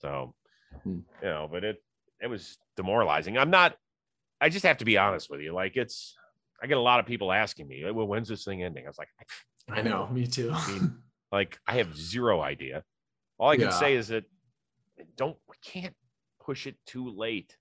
[0.00, 0.34] So,
[0.82, 1.00] hmm.
[1.22, 1.82] you know, but it
[2.20, 3.38] it was demoralizing.
[3.38, 3.76] I'm not
[4.40, 5.52] I just have to be honest with you.
[5.52, 6.16] Like it's
[6.62, 8.84] I get a lot of people asking me, well, when's this thing ending?
[8.84, 9.08] I was like,
[9.70, 10.50] I, I know, me too.
[10.52, 10.96] I mean,
[11.32, 12.84] like I have zero idea.
[13.38, 13.70] All I can yeah.
[13.70, 14.24] say is that
[15.16, 15.94] don't we can't
[16.44, 17.56] push it too late.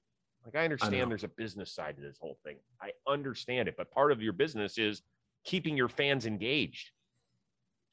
[0.46, 2.58] Like I understand there's a business side to this whole thing.
[2.82, 5.02] I understand it, but part of your business is
[5.46, 6.92] keeping your fans engaged.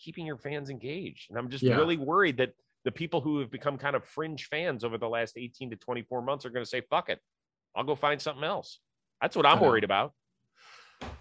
[0.00, 1.30] Keeping your fans engaged.
[1.30, 1.76] And I'm just Yeah.
[1.76, 5.36] really worried that the people who have become kind of fringe fans over the last
[5.36, 7.20] 18 to 24 months are going to say, fuck it.
[7.76, 8.80] I'll go find something else.
[9.20, 10.14] That's what I'm worried about.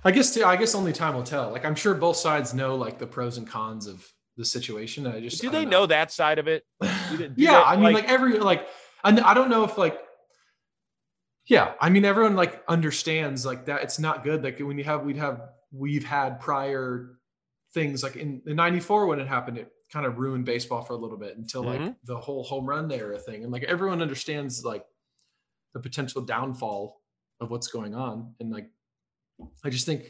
[0.04, 1.52] I guess I guess only time will tell.
[1.52, 4.06] Like I'm sure both sides know like the pros and cons of
[4.38, 5.06] the situation.
[5.06, 6.64] I just Do they don't know that side of it?
[7.10, 8.68] do they- do yeah, they, I mean, like- like, every like,
[9.04, 10.00] I don't know if like,
[11.46, 13.84] yeah, I mean, everyone like understands like that.
[13.84, 14.44] It's not good.
[14.44, 17.19] Like when you have, we'd have, we've had prior
[17.74, 20.98] things like in, in '94 when it happened, it kind of ruined baseball for a
[20.98, 21.96] little bit until like Mhm.
[22.04, 24.86] the whole home run era thing, and like everyone understands like
[25.74, 27.02] the potential downfall
[27.40, 28.70] of what's going on, and like,
[29.64, 30.06] I just think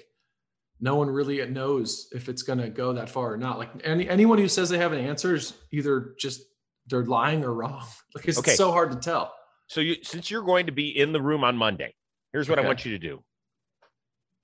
[0.82, 3.60] no one really knows if it's going to go that far or not.
[3.60, 6.41] Like any anyone who says they have an answer is either just
[6.88, 7.86] they're lying or wrong.
[8.15, 8.56] Like it's Okay.
[8.56, 9.34] so hard to tell.
[9.67, 11.93] So you since you're going to be in the room on Monday,
[12.34, 13.24] here's what I want you to do.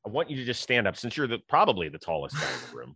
[0.06, 2.62] I want you to just stand up since you're the probably the tallest guy in
[2.62, 2.95] the room.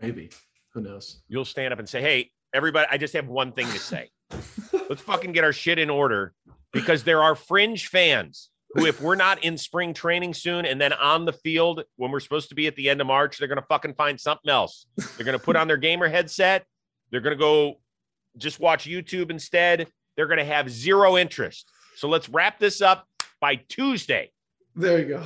[0.00, 0.30] Maybe
[0.72, 1.22] who knows?
[1.28, 4.10] You'll stand up and say, "Hey, everybody, I just have one thing to say.
[4.88, 6.34] Let's fucking get our shit in order
[6.72, 10.92] because there are fringe fans who if we're not in spring training soon and then
[10.92, 13.60] on the field when we're supposed to be at the end of March, they're going
[13.60, 14.86] to fucking find something else.
[14.96, 16.66] They're going to put on their gamer headset.
[17.10, 17.80] They're going to go
[18.36, 19.88] just watch YouTube instead.
[20.16, 21.70] They're going to have zero interest.
[21.96, 23.06] So let's wrap this up
[23.40, 24.30] by Tuesday.
[24.76, 25.24] There you go.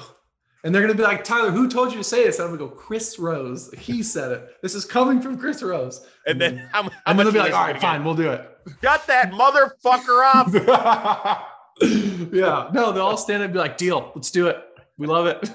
[0.64, 2.38] And they're gonna be like, Tyler, who told you to say this?
[2.38, 3.72] And I'm gonna go, Chris Rose.
[3.76, 4.56] He said it.
[4.62, 6.06] This is coming from Chris Rose.
[6.26, 6.68] And then mm.
[6.70, 8.48] how I'm gonna be like, all right, fine, we'll do it.
[8.82, 11.48] Shut that motherfucker up.
[12.32, 12.70] yeah.
[12.72, 14.62] No, they'll all stand up and be like, deal, let's do it.
[14.98, 15.50] We love it.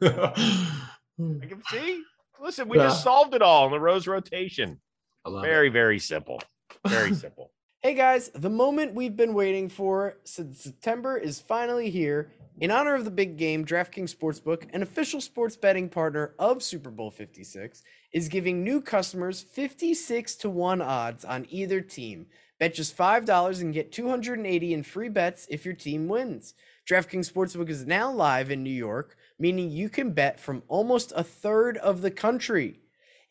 [0.00, 2.02] I can see.
[2.40, 4.80] Listen, we just solved it all in the rose rotation.
[5.26, 5.48] Love it.
[5.48, 6.40] Very, very simple.
[6.86, 7.50] Very simple.
[7.84, 12.32] Hey guys, the moment we've been waiting for since September is finally here.
[12.58, 16.90] In honor of the big game, DraftKings Sportsbook, an official sports betting partner of Super
[16.90, 22.24] Bowl 56, is giving new customers 56 to 1 odds on either team.
[22.58, 26.54] Bet just $5 and get 280 in free bets if your team wins.
[26.88, 31.22] DraftKings Sportsbook is now live in New York, meaning you can bet from almost a
[31.22, 32.80] third of the country.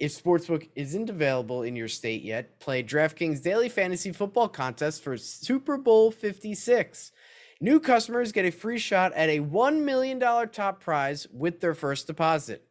[0.04, 5.16] If Sportsbook isn't available in your state yet, play DraftKings Daily Fantasy Football Contest for
[5.16, 7.14] Super Bowl 56.
[7.62, 12.06] New customers get a free shot at a $1 million top prize with their first
[12.06, 12.68] deposit.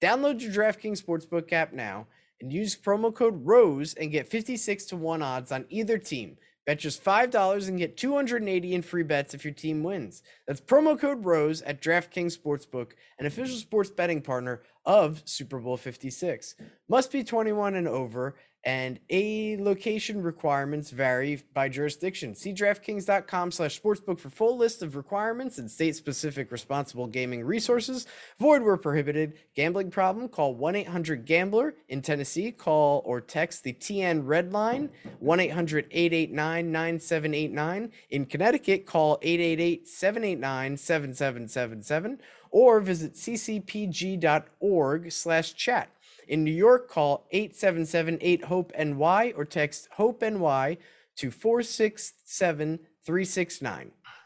[0.00, 2.06] Download your DraftKings Sportsbook app now
[2.40, 6.36] and use promo code ROSE and get 56 to 1 odds on either team.
[6.66, 10.22] Bet just $5 and get 280 in free bets if your team wins.
[10.46, 15.76] That's promo code ROSE at DraftKings Sportsbook, an official sports betting partner of Super Bowl
[15.76, 16.56] 56.
[16.88, 18.34] Must be 21 and over,
[18.66, 22.34] and a location requirements vary by jurisdiction.
[22.34, 28.08] See DraftKings.com slash sportsbook for full list of requirements and state-specific responsible gaming resources.
[28.40, 29.34] Void where prohibited.
[29.54, 30.28] Gambling problem?
[30.28, 31.74] Call 1-800-GAMBLER.
[31.88, 34.90] In Tennessee, call or text the TN Red Line,
[35.22, 37.90] 1-800-889-9789.
[38.10, 42.18] In Connecticut, call 888-789-7777
[42.50, 45.88] or visit ccpg.org slash chat.
[46.28, 50.76] In New York, call 877-8-HOPE-NY or text HOPE-NY
[51.16, 53.72] to 467-369.
[53.72, 53.84] All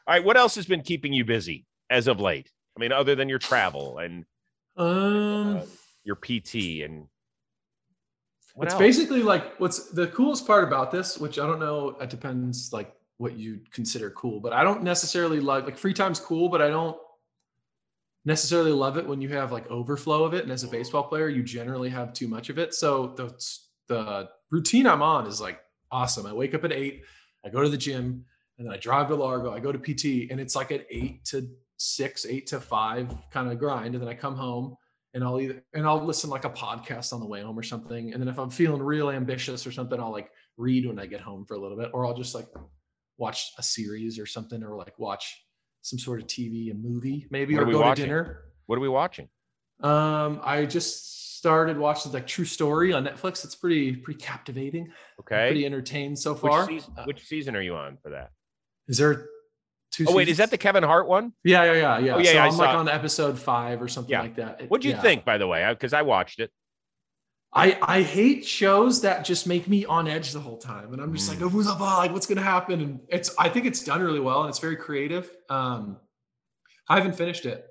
[0.08, 0.24] right.
[0.24, 2.50] What else has been keeping you busy as of late?
[2.76, 4.24] I mean, other than your travel and
[4.76, 5.62] Um, uh,
[6.04, 7.06] your PT and
[8.54, 8.80] what it's else?
[8.80, 12.92] basically like what's the coolest part about this, which I don't know, it depends like
[13.18, 16.68] what you consider cool, but I don't necessarily like like free time's cool, but I
[16.68, 16.96] don't
[18.24, 20.42] necessarily love it when you have like overflow of it.
[20.42, 22.74] And as a baseball player, you generally have too much of it.
[22.74, 23.34] So the
[23.88, 26.26] the routine I'm on is like awesome.
[26.26, 27.02] I wake up at eight,
[27.44, 28.24] I go to the gym,
[28.58, 31.24] and then I drive to Largo, I go to PT, and it's like an eight
[31.26, 33.94] to six, eight to five kind of grind.
[33.94, 34.76] And then I come home
[35.14, 38.12] and I'll either and I'll listen like a podcast on the way home or something.
[38.12, 41.20] And then if I'm feeling real ambitious or something, I'll like read when I get
[41.20, 42.48] home for a little bit, or I'll just like
[43.16, 45.42] watch a series or something, or like watch
[45.82, 48.04] some sort of TV, a movie, maybe, What or go watching?
[48.04, 48.42] to dinner.
[48.66, 49.28] what are we watching?
[49.82, 53.44] Um, I just started watching like True Story on Netflix.
[53.44, 54.84] It's pretty pretty captivating.
[54.84, 55.48] I'm Okay.
[55.48, 56.66] pretty entertained so Which far.
[56.66, 58.30] season, Uh, which season are you on for that?
[58.88, 59.28] is there
[59.90, 60.04] two?
[60.08, 60.28] Oh, wait.
[60.28, 60.58] Is that the?
[60.58, 61.32] Kevin Hart one?
[61.44, 62.14] Yeah, yeah, yeah, yeah.
[62.14, 62.76] Oh, yeah, so yeah, I'm like it.
[62.76, 64.20] on episode five or something Yeah.
[64.22, 64.60] like that.
[64.62, 65.66] It- What'd you think, by the way?
[65.70, 66.50] Because I watched it.
[67.52, 71.12] I I hate shows that just make me on edge the whole time, and I'm
[71.12, 71.34] just Mm.
[71.34, 71.80] like, oh, who's up?
[71.80, 72.80] Like, what's gonna happen?
[72.80, 75.30] And it's I think it's done really well, and it's very creative.
[75.48, 75.98] Um,
[76.88, 77.66] I haven't finished it,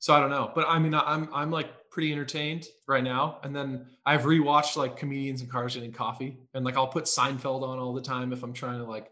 [0.00, 0.50] so I don't know.
[0.54, 3.38] But I mean, I'm I'm like pretty entertained right now.
[3.42, 7.62] And then I've rewatched like comedians and cars getting coffee, and like I'll put Seinfeld
[7.62, 9.10] on all the time if I'm trying to like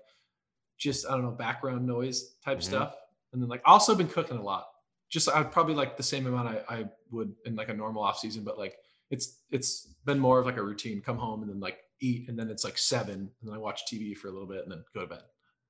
[0.78, 2.62] just I don't know background noise type Mhm.
[2.62, 2.94] stuff.
[3.34, 4.66] and then like also been cooking a lot.
[5.10, 8.18] Just I'd probably like the same amount I, I would in like a normal off
[8.18, 8.78] season, but like
[9.10, 11.00] it's it's been more of like a routine.
[11.00, 13.82] Come home and then like eat, and then it's like seven, and then I watch
[13.90, 15.22] TV for a little bit, and then go to bed.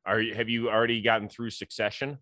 [0.06, 2.18] Are you, have you already gotten through Succession?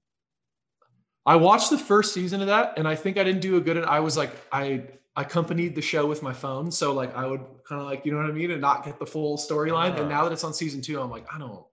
[1.24, 3.78] I watched the first season of that, and I think I didn't do a good.
[3.84, 4.84] I was like, I
[5.16, 8.18] accompanied the show with my phone, so like I would kind of like, you know
[8.18, 9.92] what I mean, and not get the full storyline.
[9.94, 10.00] Ah.
[10.00, 11.64] And now that it's on season two, I'm like, I don't.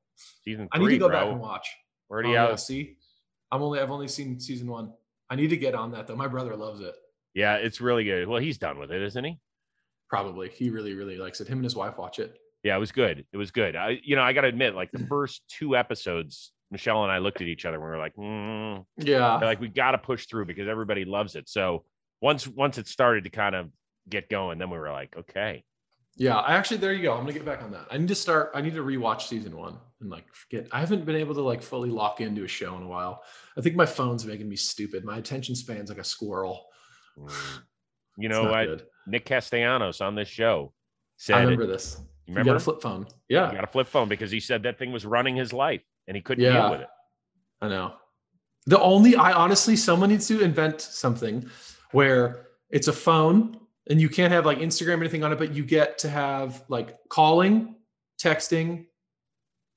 [0.43, 1.17] Season I need to go bro.
[1.19, 1.67] back and watch.
[2.09, 2.49] Already Oh, out.
[2.51, 2.97] yeah, see,
[3.51, 4.91] I'm only I've only seen season one.
[5.29, 6.15] I need to get on that though.
[6.15, 6.95] My brother loves it.
[7.33, 8.27] Yeah, it's really good.
[8.27, 9.39] Well, he's done with it, isn't he?
[10.09, 11.47] Probably he really really likes it.
[11.47, 12.37] Him and his wife watch it.
[12.63, 13.25] Yeah, it was good.
[13.33, 13.75] It was good.
[13.75, 17.17] I, you know, I got to admit, like the first two episodes, Michelle and I
[17.17, 18.85] looked at each other and we were like, mm.
[18.97, 21.49] Yeah, like we got to push through because everybody loves it.
[21.49, 21.83] So
[22.21, 23.69] once once it started to kind of
[24.09, 25.63] get going, then we were like, okay,
[26.15, 26.37] yeah.
[26.37, 27.13] I actually there you go.
[27.13, 27.87] I'm gonna get back on that.
[27.91, 28.51] I need to start.
[28.53, 30.67] I need to rewatch season one and like forget.
[30.71, 33.23] I haven't been able to like fully lock into a show in a while.
[33.57, 35.03] I think my phone's making me stupid.
[35.03, 36.65] My attention span's like a squirrel.
[38.17, 38.65] You know not what?
[38.65, 38.83] good.
[39.07, 40.73] Nick Castellanos on this show
[41.17, 41.97] said, I it- remember this.
[42.25, 42.57] you You got remember?
[42.57, 43.07] a flip phone.
[43.27, 45.81] He Yeah, got a flip phone because he said that thing was running his life
[46.07, 46.61] and he couldn't Yeah.
[46.61, 46.87] deal with it.
[47.61, 47.95] I know.
[48.65, 51.49] The only I honestly someone needs to invent something
[51.91, 55.53] where it's a phone and you can't have like Instagram or anything on it, but
[55.53, 57.75] you get to have like calling,
[58.21, 58.85] texting,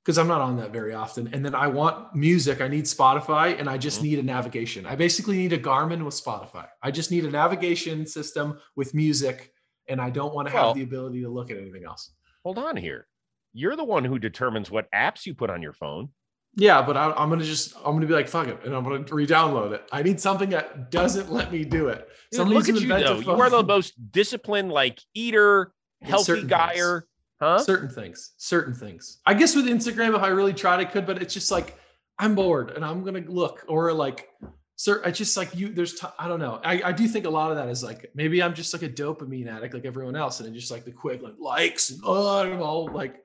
[0.07, 1.29] because I'm not on that very often.
[1.35, 2.61] And then I want music.
[2.61, 4.03] I need Spotify and I just Mhm.
[4.05, 4.87] need a navigation.
[4.87, 6.69] I basically need a Garmin with Spotify.
[6.81, 9.53] I just need a navigation system with music
[9.89, 12.13] and I don't want to have the ability to look at anything else.
[12.45, 13.09] Hold on here.
[13.53, 16.11] You're the one who determines what apps you put on your phone.
[16.55, 19.05] Yeah, but I, I'm gonna just I'm gonna be like fuck it, and I'm gonna
[19.11, 19.89] re-download it.
[19.91, 22.09] I need something that doesn't let me do it.
[22.31, 23.19] Dude, Somebody's look at you though.
[23.33, 27.01] You are the most disciplined, like eater, healthy guyer.
[27.01, 27.05] things.
[27.41, 27.59] Huh?
[27.59, 29.19] Certain things, certain things.
[29.27, 31.79] I guess with Instagram, if I really tried, I could, but it's just like
[32.19, 34.31] I'm bored and I'm gonna look or like,
[34.77, 35.69] sir, I just like you.
[35.69, 36.61] There's t- I don't know.
[36.65, 38.89] I, I do think a lot of that is like maybe I'm just like a
[38.89, 42.39] dopamine addict like everyone else, and I just like the quick like likes and oh,
[42.41, 43.17] I don't know, like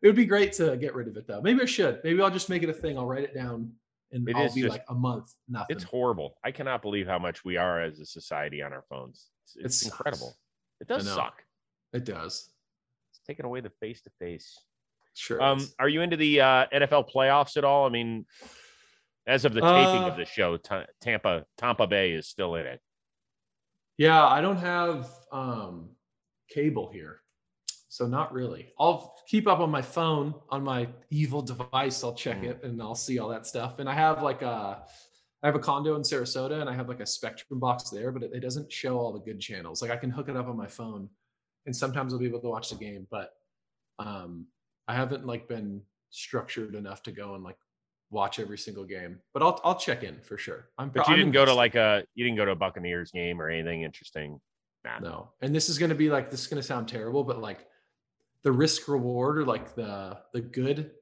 [0.00, 1.42] it would be great to get rid of it though.
[1.42, 2.00] Maybe I should.
[2.04, 2.96] Maybe I'll just make it a thing.
[2.96, 3.70] I'll write it down
[4.12, 5.76] and It I'll be just- like a month nothing.
[5.76, 6.38] It's horrible.
[6.42, 9.26] I cannot believe how much we are as a society on our phones.
[9.44, 9.94] It's, it's sucks.
[9.98, 10.38] incredible.
[10.80, 11.42] It does suck.
[11.92, 12.48] It does.
[13.28, 14.58] Taking away the face to face.
[15.14, 15.42] Sure.
[15.42, 15.74] Um, is.
[15.78, 17.86] are you into the uh, NFL playoffs at all?
[17.86, 18.24] I mean,
[19.26, 22.64] as of the taping Uh, of the show, Ta- Tampa Tampa Bay is still in
[22.66, 22.80] it.
[23.98, 25.90] Yeah, I don't have um
[26.48, 27.20] cable here.
[27.90, 28.72] So not really.
[28.78, 32.02] I'll keep up on my phone on my evil device.
[32.04, 32.50] I'll check Mm.
[32.50, 33.78] it and I'll see all that stuff.
[33.80, 34.84] And I have like a
[35.42, 38.22] I have a condo in Sarasota and I have like a Spectrum box there, but
[38.22, 39.82] it, it doesn't show all the good channels.
[39.82, 41.08] Like I can hook it up on my phone
[41.68, 43.34] and sometimes I'll be able to watch the game, but
[43.98, 44.46] um
[44.88, 47.58] I haven't like been structured enough to go and like
[48.10, 49.18] watch every single game.
[49.34, 50.70] But I'll I'll check in for sure.
[50.78, 53.10] I'm But you I'm didn't go to like a you didn't go to a Buccaneers
[53.10, 54.40] game or anything interesting.
[54.82, 54.98] Nah.
[55.00, 55.28] No.
[55.42, 57.66] And this is going to be like this is going to sound terrible, but like
[58.42, 60.92] the risk reward or like the the good,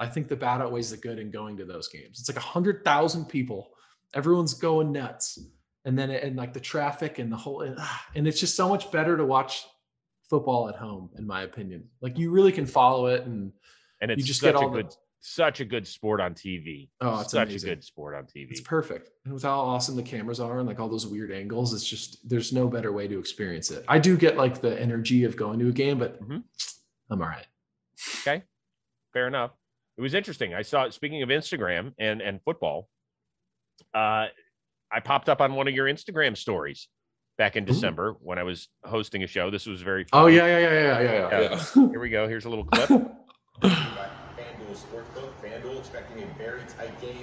[0.00, 2.18] I think the bad outweighs the good in going to those games.
[2.18, 3.70] It's like a hundred thousand people,
[4.14, 5.38] everyone's going nuts,
[5.84, 8.56] and then it, and like the traffic and the whole and, ah, and it's just
[8.56, 9.64] so much better to watch
[10.28, 11.84] football at home, in my opinion.
[12.00, 13.52] Like you really can follow it and
[14.00, 16.90] And it's just such get a all the- good such a good sport on TV.
[17.00, 17.70] Oh, it's such amazing.
[17.70, 18.50] a good sport on TV.
[18.50, 19.10] it's perfect.
[19.24, 22.28] And with how awesome the cameras are and like all those weird angles, it's just
[22.28, 23.84] there's no better way to experience it.
[23.88, 26.44] I do get like the energy of going to a game, but Mhm.
[27.10, 27.46] I'm all right.
[28.20, 28.44] Okay,
[29.12, 29.50] fair enough.
[29.96, 30.54] It was interesting.
[30.54, 32.88] I saw speaking of Instagram and and football,
[33.94, 34.26] uh
[34.90, 36.88] I popped up on one of your Instagram stories
[37.38, 37.66] back in Ooh.
[37.66, 39.50] December when I was hosting a show.
[39.50, 40.34] This was very Oh fun.
[40.34, 41.50] yeah, yeah, yeah, yeah, yeah, yeah.
[41.76, 41.88] yeah.
[41.90, 42.28] Here we go.
[42.28, 42.88] Here's a little clip.
[43.62, 45.30] FanDuel Sportsbook.
[45.42, 47.22] FanDuel expecting a very tight game.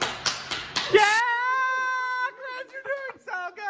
[0.93, 1.01] Yeah,
[2.37, 3.65] Chris, you're doing so good.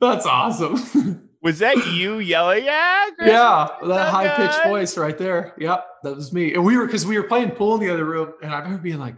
[0.00, 1.22] That's awesome.
[1.42, 2.64] Was that you yelling?
[2.64, 5.54] Yeah, Chris, yeah, that so high pitched voice right there.
[5.58, 6.54] Yep, that was me.
[6.54, 8.82] And we were because we were playing pool in the other room, and I remember
[8.82, 9.14] being like,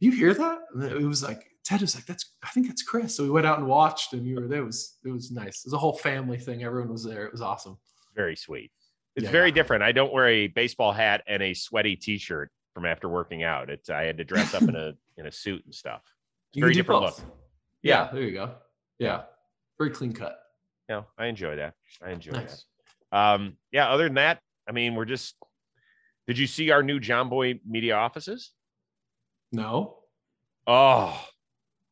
[0.00, 3.14] "You hear that?" And it was like Ted was like, "That's I think that's Chris."
[3.14, 4.62] So we went out and watched, and you were there.
[4.62, 5.58] It was it was nice.
[5.58, 6.64] It was a whole family thing.
[6.64, 7.26] Everyone was there.
[7.26, 7.76] It was awesome.
[8.16, 8.72] Very sweet.
[9.16, 9.30] It's Yeah.
[9.30, 9.82] very different.
[9.82, 13.68] I don't wear a baseball hat and a sweaty T-shirt from after working out.
[13.68, 16.02] It's I had to dress up in a in a suit and stuff.
[16.54, 17.18] You Very different both.
[17.18, 17.28] look.
[17.82, 18.04] Yeah.
[18.06, 18.12] Yeah.
[18.12, 18.54] there you go.
[18.98, 19.22] Yeah,
[19.78, 20.40] very clean cut.
[20.88, 21.74] No, I enjoy that.
[22.02, 22.64] I enjoy Nice.
[23.12, 23.18] that.
[23.18, 23.90] Um, yeah.
[23.90, 25.34] Other than that, I mean, we're just.
[26.26, 28.52] Did you see our new Jomboy Media offices?
[29.52, 29.98] No,
[30.66, 31.18] Oh,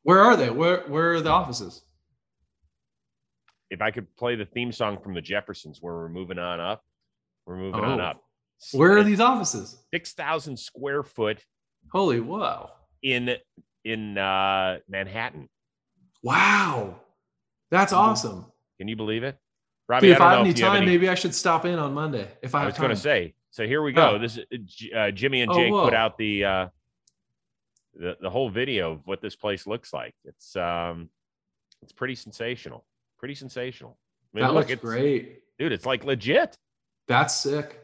[0.06, 0.50] where are they?
[0.50, 1.82] Where where are the offices?
[3.68, 6.84] if I could play the theme song from the Jeffersons, where we're moving on up,
[7.46, 8.04] we're moving on Oh.
[8.04, 8.22] up.
[8.72, 9.82] Where are these offices?
[9.92, 11.44] Six thousand square foot
[11.92, 12.70] Holy whoa!
[13.02, 13.36] in
[13.84, 15.48] in uh, Manhattan.
[16.22, 17.00] Wow,
[17.72, 18.46] that's awesome.
[18.78, 19.36] Can you believe it,
[19.88, 20.06] Robbie?
[20.06, 22.28] Dude, if don't I have any time, any- maybe I should stop in on Monday
[22.42, 23.34] if I I have was going to say.
[23.50, 24.10] So here we go.
[24.14, 24.18] Oh.
[24.18, 26.68] This is uh, Jimmy and Oh, Jake put out the uh,
[27.98, 30.14] the the whole video of what this place looks like.
[30.24, 31.08] It's um,
[31.82, 32.84] it's pretty sensational.
[33.18, 33.98] Pretty sensational.
[34.34, 35.40] I mean, that look, looks great.
[35.58, 35.72] dude.
[35.72, 36.56] It's like legit.
[37.08, 37.80] That's sick.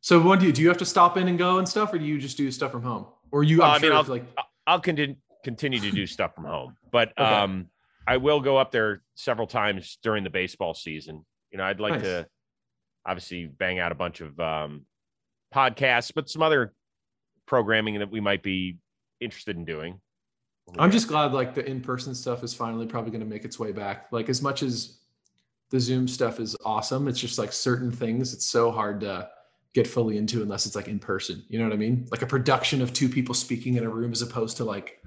[0.00, 1.98] So when do you do you have to stop in and go and stuff, or
[1.98, 3.06] do you just do stuff from home?
[3.30, 3.58] Or you?
[3.60, 4.24] Well, I mean, sure I'll- like
[4.66, 7.24] I'll continue continue to do stuff from home, but Okay.
[7.28, 7.68] um,
[8.06, 11.24] I will go up there several times during the baseball season.
[11.50, 12.02] You know, I'd like Nice.
[12.02, 12.26] to
[13.06, 14.86] obviously bang out a bunch of um,
[15.54, 16.72] podcasts, but some other
[17.46, 18.76] programming that we might be
[19.22, 20.00] interested in doing.
[20.78, 23.72] I'm just glad like the in-person stuff is finally probably going to make its way
[23.72, 24.06] back.
[24.12, 24.98] Like as much as
[25.70, 29.28] the Zoom stuff is awesome, it's just like certain things it's so hard to
[29.74, 31.42] get fully into unless it's like in person.
[31.48, 32.06] You know what I mean?
[32.10, 35.00] Like a production of two people speaking in a room as opposed to like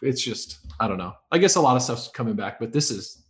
[0.00, 1.12] it's just I don't know.
[1.30, 3.24] I guess a lot of stuff's coming back, but this is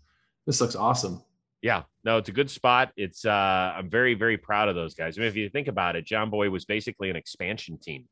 [0.46, 1.22] this looks awesome.
[1.62, 2.92] Yeah, no, it's a good spot.
[2.96, 5.18] It's uh I'm very, very proud of those guys.
[5.18, 8.06] I mean, if you think about it, Jomboy was basically an expansion team.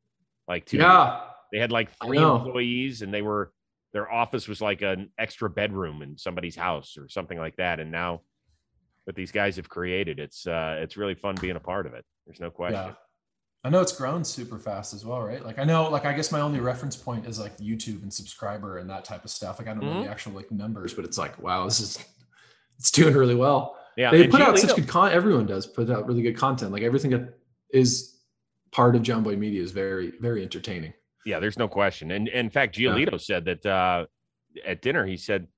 [0.48, 1.20] Like two Yeah.
[1.56, 3.50] They had like three employees, and they were
[3.94, 7.80] their office was like an extra bedroom in somebody's house or something like that.
[7.80, 8.20] And now,
[9.04, 12.04] what these guys have created, it's uh, it's really fun being a part of it.
[12.26, 12.88] There's no question.
[12.88, 12.92] Yeah.
[13.64, 15.42] I know it's grown super fast as well, right?
[15.42, 18.76] Like I know, like I guess my only reference point is like YouTube and subscriber
[18.76, 19.58] and that type of stuff.
[19.58, 20.02] Like I don't know Mm-hmm.
[20.02, 21.98] the actual like numbers, but it's like, wow, this is
[22.78, 23.78] it's doing really well.
[23.96, 25.16] Yeah, they and put out such good content.
[25.16, 26.70] Everyone does put out really good content.
[26.70, 27.38] Like everything that
[27.72, 28.18] is
[28.72, 30.92] part of Jomboy Media is very, very entertaining.
[31.26, 32.10] Yeah, there's no question.
[32.12, 32.90] And, and in fact, Yeah.
[32.92, 34.06] Giolito said that uh,
[34.64, 35.48] at dinner, he said,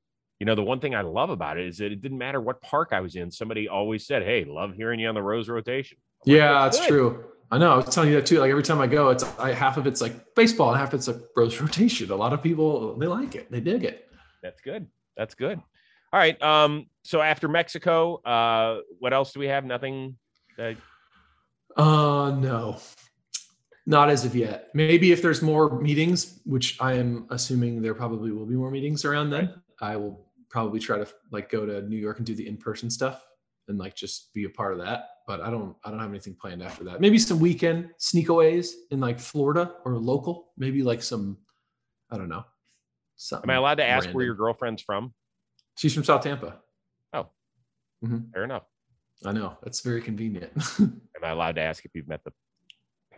[0.41, 2.61] you know, the one thing I love about it is that it didn't matter what
[2.63, 3.31] park I was in.
[3.31, 5.99] Somebody always said, Hey, love hearing you on the Rose rotation.
[6.25, 7.25] Like, Yeah, "That's that's true.
[7.51, 7.73] I know.
[7.73, 8.39] I was telling you that too.
[8.41, 11.09] Like every time I go, it's I, half of it's like baseball and half it's
[11.09, 12.11] like rose rotation.
[12.11, 13.51] A lot of people they like it.
[13.51, 14.07] They dig it.
[14.43, 14.87] That's good.
[15.17, 15.59] That's good.
[16.13, 16.41] All right.
[16.43, 19.65] Um, so after Mexico, uh, what else do we have?
[19.65, 20.17] Nothing.
[20.59, 20.75] Uh,
[21.77, 22.79] Uh no.
[23.89, 24.69] Not as of yet.
[24.75, 29.03] Maybe if there's more meetings, which I am assuming there probably will be more meetings
[29.07, 32.47] around then, I will probably try to like go to New York and do the
[32.47, 33.25] in-person stuff
[33.67, 35.09] and like just be a part of that.
[35.27, 37.01] But I don't I don't have anything planned after that.
[37.01, 40.53] Maybe some weekend sneakaways in like Florida or local.
[40.59, 41.39] Maybe like some
[42.11, 42.45] I don't know.
[43.33, 45.15] Am I allowed to ask where your girlfriend's from?
[45.79, 46.59] She's from South Tampa.
[47.15, 47.31] Oh.
[48.05, 48.33] Mm-hmm.
[48.35, 48.65] Fair enough.
[49.25, 49.57] I know.
[49.63, 50.53] That's very convenient.
[50.79, 52.33] Am I allowed to ask if you've met the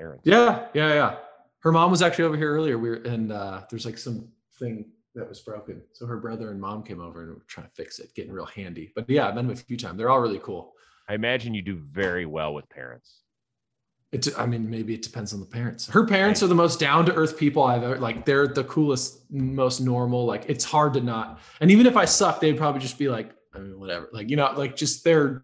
[0.01, 0.23] parents?
[0.25, 1.17] Yeah, yeah, yeah.
[1.61, 2.79] Her mom was actually over here earlier.
[2.79, 4.29] We were, and uh, there's like some
[4.59, 5.83] thing that was broken.
[5.93, 8.47] So her brother and mom came over and were trying to fix it, getting real
[8.47, 8.93] handy.
[8.95, 9.99] But yeah, I've met them a few times.
[9.99, 10.73] They're all really cool.
[11.09, 13.23] I imagine you do very well with parents.
[14.13, 15.87] It, I mean, maybe it depends on the parents.
[15.89, 18.25] Her parents are the most down to earth people I've ever like.
[18.25, 20.25] They're the coolest, most normal.
[20.27, 21.41] Like it's hard to not.
[21.61, 24.09] And even if I suck, they'd probably just be like, I mean, whatever.
[24.13, 25.43] Like you know, like just they're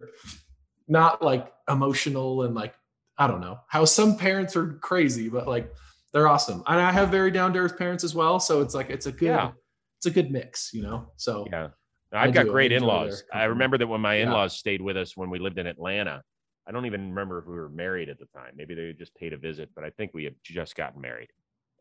[0.88, 2.74] not like emotional and like
[3.18, 5.72] I don't know how some parents are crazy, but like
[6.12, 6.62] they're awesome.
[6.66, 8.40] And I have very down to earth parents as well.
[8.40, 9.52] So it's like it's a good, Yeah.
[9.98, 11.10] it's a good mix, you know.
[11.16, 11.68] So Yeah.
[12.12, 12.52] I I've got do.
[12.52, 13.24] Great in-laws.
[13.32, 16.22] I remember that when my in-laws stayed with us when we lived in Atlanta.
[16.68, 18.52] I don't even remember if we were married at the time.
[18.56, 21.28] Maybe they just paid a visit, but I think we had just gotten married.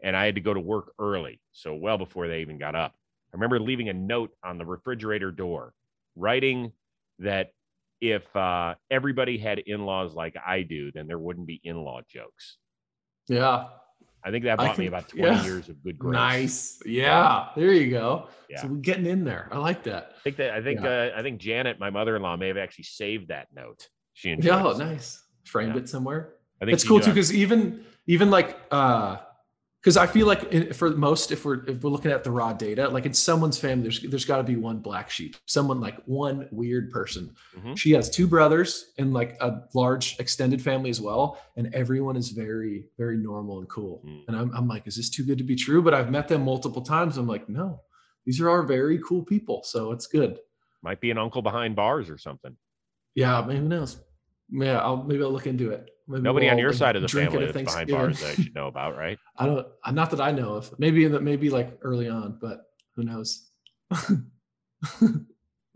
[0.03, 2.93] And I had to go to work early, so well before they even got up.
[3.33, 5.73] I remember leaving a note on the refrigerator door,
[6.15, 6.71] writing
[7.19, 7.51] that
[8.01, 12.57] if uh, everybody had in-laws like I do, then there wouldn't be in-law jokes.
[13.27, 13.65] yeah,
[14.23, 15.43] I think that bought me about 20 yeah.
[15.43, 16.13] years of good grace.
[16.13, 16.79] nice.
[16.83, 18.27] Yeah, there you go.
[18.49, 18.61] Yeah.
[18.61, 19.47] So we're getting in there.
[19.51, 20.13] I like that.
[20.17, 21.11] I think that I think Yeah.
[21.15, 23.87] uh, I think Janet, my mother-in-law, may have actually saved that note.
[24.13, 25.23] She enjoyed Yeah, oh, nice.
[25.45, 26.33] Framed it somewhere.
[26.59, 29.17] I think It's cool too because even even like uh
[29.85, 32.89] because I feel like for most if we're if we're looking at the raw data,
[32.89, 36.49] like in someone's family, there's there's got to be one black sheep, someone like one
[36.51, 37.35] weird person.
[37.55, 37.77] Mhm.
[37.77, 42.29] She has two brothers and like a large extended family as well, and everyone is
[42.29, 44.01] very very normal and cool.
[44.03, 44.23] Mm.
[44.27, 45.83] And I'm I'm like, is this too good to be true?
[45.83, 47.19] But I've met them multiple times.
[47.19, 47.81] I'm like, no,
[48.25, 50.39] these are our very cool people, so it's good.
[50.81, 52.57] might be an uncle behind bars or something.
[53.13, 53.97] Yeah, maybe who knows?
[54.49, 55.91] Yeah, I'll maybe I'll look into it.
[56.07, 58.53] Maybe Nobody we'll on your side of the family that's behind bars that I should
[58.53, 59.17] know about, right?
[59.37, 60.77] I don't, uh, not that I know of.
[60.77, 63.49] Maybe that, maybe like early on, but who knows?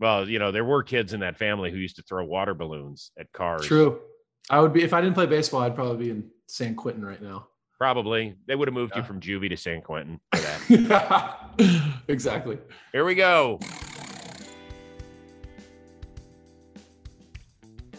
[0.00, 3.12] Well, you know, there were kids in that family who used to throw water balloons
[3.18, 3.66] at cars.
[3.66, 4.00] True.
[4.48, 5.60] I would be if I didn't play baseball.
[5.60, 7.48] I'd probably be in San Quentin right now.
[7.78, 8.34] Probably.
[8.46, 11.94] They would have moved you from juvie to San Quentin for that.
[12.08, 12.58] exactly.
[12.92, 13.60] Here we go.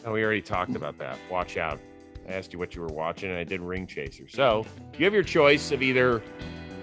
[0.03, 1.17] Oh, we already talked about that.
[1.29, 1.79] Watch out.
[2.27, 4.27] I asked you what you were watching, and I did Ring Chaser.
[4.29, 4.65] So
[4.97, 6.21] you have your choice of either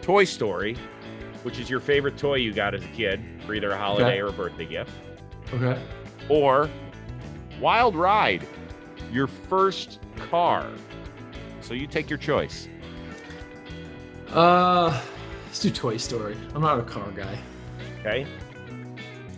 [0.03, 0.76] Toy Story,
[1.43, 4.20] which is your favorite toy you got as a kid for either a holiday Okay.
[4.20, 4.91] or a birthday gift,
[5.55, 5.80] Okay.
[6.28, 6.68] or
[7.61, 8.47] Wild Ride,
[9.12, 10.68] your first car.
[11.61, 12.68] So you take your choice.
[14.30, 15.01] Uh,
[15.47, 16.36] let's do Toy Story.
[16.55, 17.39] I'm not a car guy.
[18.01, 18.26] Okay.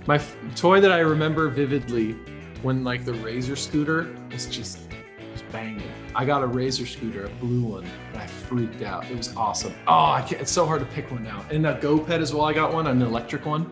[0.06, 2.12] My f- toy that I remember vividly
[2.62, 4.78] when like the Razor scooter was just
[5.52, 5.90] banging.
[6.14, 9.10] I got a Razor scooter, a blue one, and I freaked out.
[9.10, 9.74] It was awesome.
[9.86, 11.44] Oh, I can't, it's so hard to pick one now.
[11.50, 12.44] And a GoPed as well.
[12.44, 13.70] I got one, an electric one,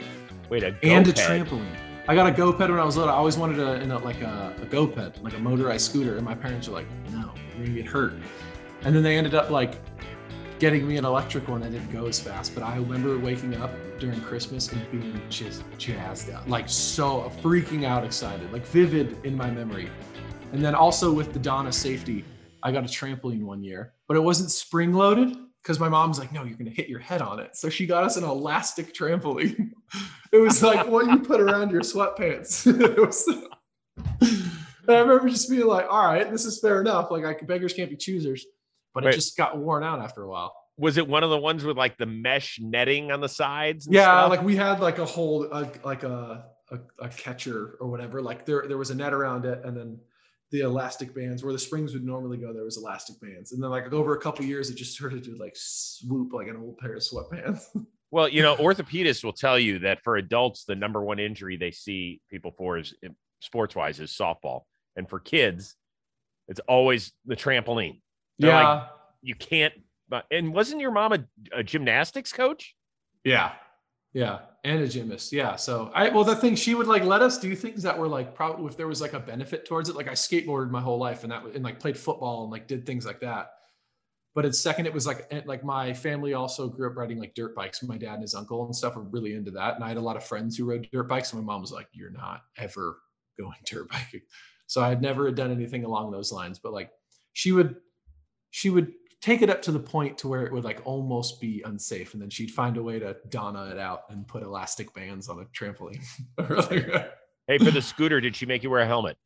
[0.49, 1.77] Wait, a and a trampoline.
[2.09, 3.13] I got a GoPed when I was little.
[3.13, 6.35] I always wanted a, a like a, a GoPed, like a motorized scooter, and my
[6.35, 8.15] parents were like, "No, you're gonna get hurt."
[8.83, 9.75] And then they ended up like
[10.59, 12.55] getting me an electric one that didn't go as fast.
[12.55, 17.85] But I remember waking up during Christmas and being just jazzed out, like so freaking
[17.85, 19.91] out, excited, like vivid in my memory.
[20.53, 22.25] And then also with the Donna safety,
[22.63, 26.33] I got a trampoline one year, but it wasn't spring loaded because my mom's like,
[26.33, 27.57] no, you're gonna hit your head on it.
[27.57, 29.73] So she got us an elastic trampoline.
[30.31, 32.67] It was like what you put around your sweatpants.
[32.99, 33.27] was.
[34.89, 37.11] And I remember just being like, all right, this is fair enough.
[37.11, 38.45] Like, I beggars can't be choosers.
[38.95, 39.13] But Wait.
[39.13, 40.55] it just got worn out after a while.
[40.77, 43.89] Was it one of the ones with like the mesh netting on the sides?
[43.91, 44.31] Yeah, stuff?
[44.31, 48.23] like we had like a whole uh, like a, a a catcher or whatever.
[48.23, 49.99] Like there there was a net around it, and then
[50.51, 52.53] the elastic bands where the springs would normally go.
[52.53, 55.37] There was elastic bands, and then like over a couple years, it just started to
[55.37, 57.65] like swoop like an old pair of sweatpants.
[58.11, 61.71] Well, you know, orthopedists will tell you that for adults, the number one injury they
[61.73, 62.95] see people for is
[63.41, 64.63] sports wise is softball.
[64.97, 65.75] And for kids,
[66.49, 68.01] it's always the trampoline.
[68.39, 68.89] They're yeah, like-
[69.21, 69.75] You can't.
[70.09, 71.19] but- And wasn't your mom a,
[71.53, 72.75] a gymnastics coach?
[73.25, 73.53] yeah,
[74.15, 74.39] yeah,
[74.69, 75.33] and a gymnast.
[75.33, 75.57] Yeah.
[75.57, 78.35] So I well the thing she would like let us do things that were like
[78.35, 79.97] probably if there was like a benefit towards it.
[79.97, 82.85] Like I skateboarded my whole life and that and like played football and like did
[82.85, 83.53] things like that.
[84.35, 87.35] But at second, it was like eh, like my family also grew up riding like
[87.35, 87.83] dirt bikes.
[87.83, 89.77] My dad and his uncle and stuff were really into that.
[89.77, 91.33] And I had a lot of friends who rode dirt bikes.
[91.33, 92.99] And my mom was like, You're not ever
[93.39, 94.21] going dirt biking.
[94.67, 96.59] So I had never done anything along those lines.
[96.59, 96.91] But like
[97.33, 97.77] she would
[98.51, 101.63] she would take it up to the point to where it would like almost be
[101.65, 102.13] unsafe.
[102.13, 105.41] And then she'd find a way to Donna it out and put elastic bands on
[105.41, 106.03] a trampoline.
[107.49, 109.17] Hey, for the scooter, did she make you wear a helmet?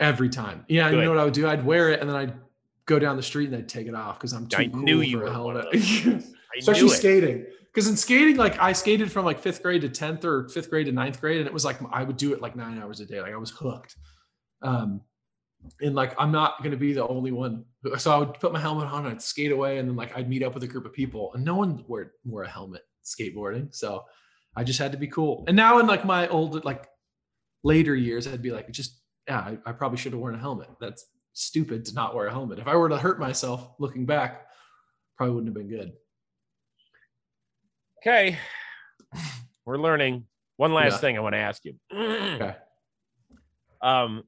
[0.00, 0.64] Every time.
[0.66, 1.46] Yeah, and you know what I would do?
[1.46, 2.32] I'd wear it and then I'd
[2.86, 5.02] go down the street and I'd take it off because I'm too I cool knew
[5.02, 6.24] you for a were one of helmet.
[6.58, 7.44] Especially skating.
[7.66, 10.86] Because in skating, like I skated from like fifth grade to 10th or fifth grade
[10.86, 13.04] to ninth grade, and it was like I would do it like nine hours a
[13.04, 13.20] day.
[13.20, 13.96] Like I was hooked.
[14.62, 15.02] Um,
[15.80, 17.64] and like I'm not gonna be the only one.
[17.82, 20.28] who- So I would put my helmet on, I'd skate away, and then like I'd
[20.28, 23.74] meet up with a group of people, and no one wore wore a helmet skateboarding.
[23.74, 24.04] So
[24.56, 25.44] I just had to be cool.
[25.48, 26.88] And now in like my old like
[27.62, 30.68] later years, I'd be like, just yeah, I, I probably should have worn a helmet.
[30.80, 32.58] That's stupid to not wear a helmet.
[32.58, 34.46] If I were to hurt myself looking back,
[35.16, 35.92] probably wouldn't have been good.
[38.02, 38.38] Okay.
[39.64, 40.26] We're learning.
[40.56, 40.98] One last Yeah.
[40.98, 41.74] thing I want to ask you.
[41.92, 42.54] Okay.
[43.80, 44.24] Um,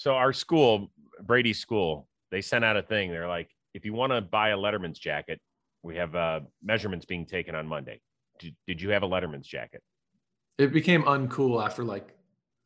[0.00, 0.90] so our school,
[1.24, 3.10] Brady's school, they sent out a thing.
[3.10, 5.42] They're like, if you want to buy a Letterman's jacket,
[5.82, 8.00] we have uh, measurements being taken on Monday.
[8.38, 9.82] Did, did you have a Letterman's jacket?
[10.56, 12.16] It became uncool after like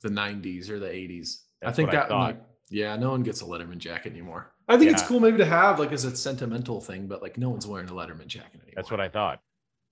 [0.03, 1.39] the 90s or the 80s.
[1.65, 4.53] I think I that like yeah, no one gets a Letterman jacket anymore.
[4.69, 7.51] I think it's cool maybe to have like as a sentimental thing, but like no
[7.51, 8.75] one's wearing a Letterman jacket anymore.
[8.77, 9.41] That's what I thought.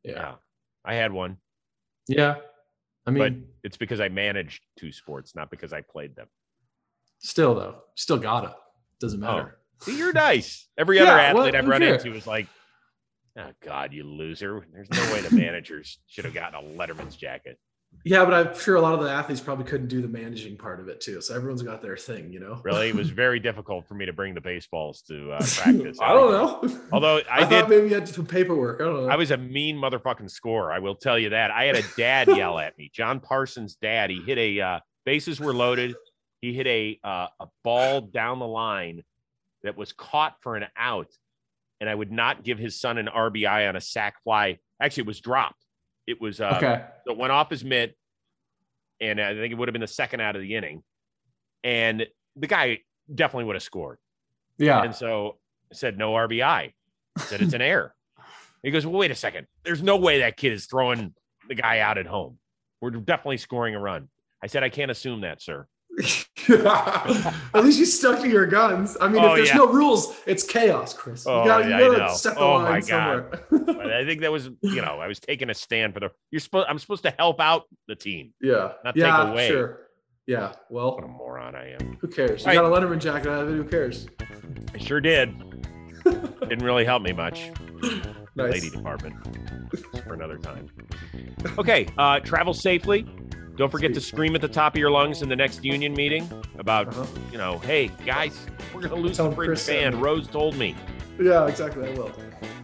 [0.04, 0.12] yeah.
[0.12, 0.34] Yeah.
[0.84, 1.38] I had one.
[2.06, 2.36] Yeah.
[3.04, 6.28] I mean, It's because I managed two sports, not because I played them.
[7.22, 8.52] Still though, still got it.
[9.00, 9.58] Doesn't matter.
[9.80, 10.68] See, you're nice.
[10.78, 12.04] Every other Yeah, well, athlete I've run cares?
[12.04, 12.46] into was like,
[13.36, 14.66] oh, God, you loser.
[14.72, 17.58] There's no way the managers should have gotten a Letterman's jacket.
[18.04, 20.80] Yeah, but I'm sure a lot of the athletes probably couldn't do the managing part
[20.80, 21.20] of it too.
[21.20, 22.60] So everyone's got their thing, you know.
[22.64, 25.98] Really, it was very difficult for me to bring the baseballs to uh, practice.
[26.00, 26.80] I don't know.
[26.90, 28.80] Although I, I, did, thought maybe you had to do some paperwork.
[28.80, 29.08] I don't know.
[29.08, 30.72] I was a mean motherfucking scorer.
[30.72, 31.50] I will tell you that.
[31.50, 32.90] I had a dad yell at me.
[32.94, 34.10] John Parsons' dad.
[34.10, 35.94] He hit a uh, bases were loaded.
[36.42, 39.02] He hit a uh, a ball down the line
[39.62, 41.08] that was caught for an out,
[41.80, 44.58] and I would not give his son an RBI on a sac fly.
[44.80, 45.64] Actually, it was dropped.
[46.06, 46.84] It was uh, okay.
[47.06, 47.96] so it went off his mitt,
[49.00, 50.82] and I think it would have been the second out of the inning,
[51.64, 52.80] and the guy
[53.12, 53.98] definitely would have scored.
[54.58, 54.82] Yeah.
[54.82, 55.38] And so
[55.70, 56.42] I said, no RBI.
[56.44, 56.72] I
[57.20, 57.94] said, it's an error.
[58.62, 59.46] He goes, well, wait a second.
[59.64, 61.14] There's no way that kid is throwing
[61.48, 62.38] the guy out at home.
[62.80, 64.08] We're definitely scoring a run.
[64.42, 65.66] I said, I can't assume that, sir.
[66.48, 68.96] At least you stuck to your guns.
[69.00, 69.56] I mean, Oh, if there's yeah.
[69.56, 71.26] no rules, it's chaos, Chris.
[71.26, 73.38] Oh, you gotta, yeah, I you gotta set the Oh, line my God.
[73.50, 73.96] somewhere.
[74.00, 76.10] I think that was, you know, I was taking a stand for the.
[76.30, 76.66] You're supposed.
[76.68, 78.32] I'm supposed to help out the team.
[78.40, 78.72] yeah.
[78.84, 79.48] Not take yeah, away.
[79.48, 79.80] Sure.
[80.26, 80.52] Yeah.
[80.70, 81.98] Well, What a moron I am.
[82.00, 82.44] who cares?
[82.46, 83.56] You All got a Letterman jacket out of it.
[83.56, 84.06] Who cares?
[84.74, 85.34] I sure did.
[86.04, 87.50] Didn't really help me much.
[88.34, 88.52] Nice.
[88.52, 89.14] Lady department.
[90.06, 90.68] For another time.
[91.58, 91.86] Okay.
[91.98, 93.06] Uh, travel safely.
[93.56, 96.28] Don't forget to scream at the top of your lungs in the next union meeting
[96.58, 97.04] about, Uh-huh.
[97.30, 100.00] you know, hey guys, we're gonna lose Tell the Chris fan.
[100.00, 100.74] Rose told me.
[101.20, 101.88] Yeah, exactly.
[101.88, 102.10] I will.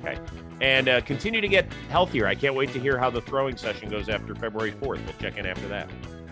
[0.03, 0.19] Okay,
[0.61, 2.27] and uh, continue to get healthier.
[2.27, 5.05] I can't wait to hear how the throwing session goes after February 4th.
[5.05, 5.91] We'll check in after that.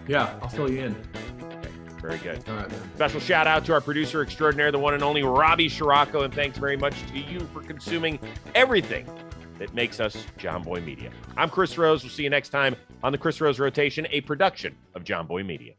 [0.08, 0.96] Yeah, I'll fill you in.
[2.00, 2.42] Very good.
[2.48, 2.80] All right, man.
[2.94, 6.56] Special shout out to our producer extraordinaire, the one and only Robbie Scirocco, and thanks
[6.56, 8.18] very much to you for consuming
[8.54, 9.06] everything
[9.58, 11.10] that makes us Jomboy Media.
[11.36, 12.02] I'm Chris Rose.
[12.02, 15.74] We'll see you next time on the Chris Rose Rotation, a production of Jomboy Media.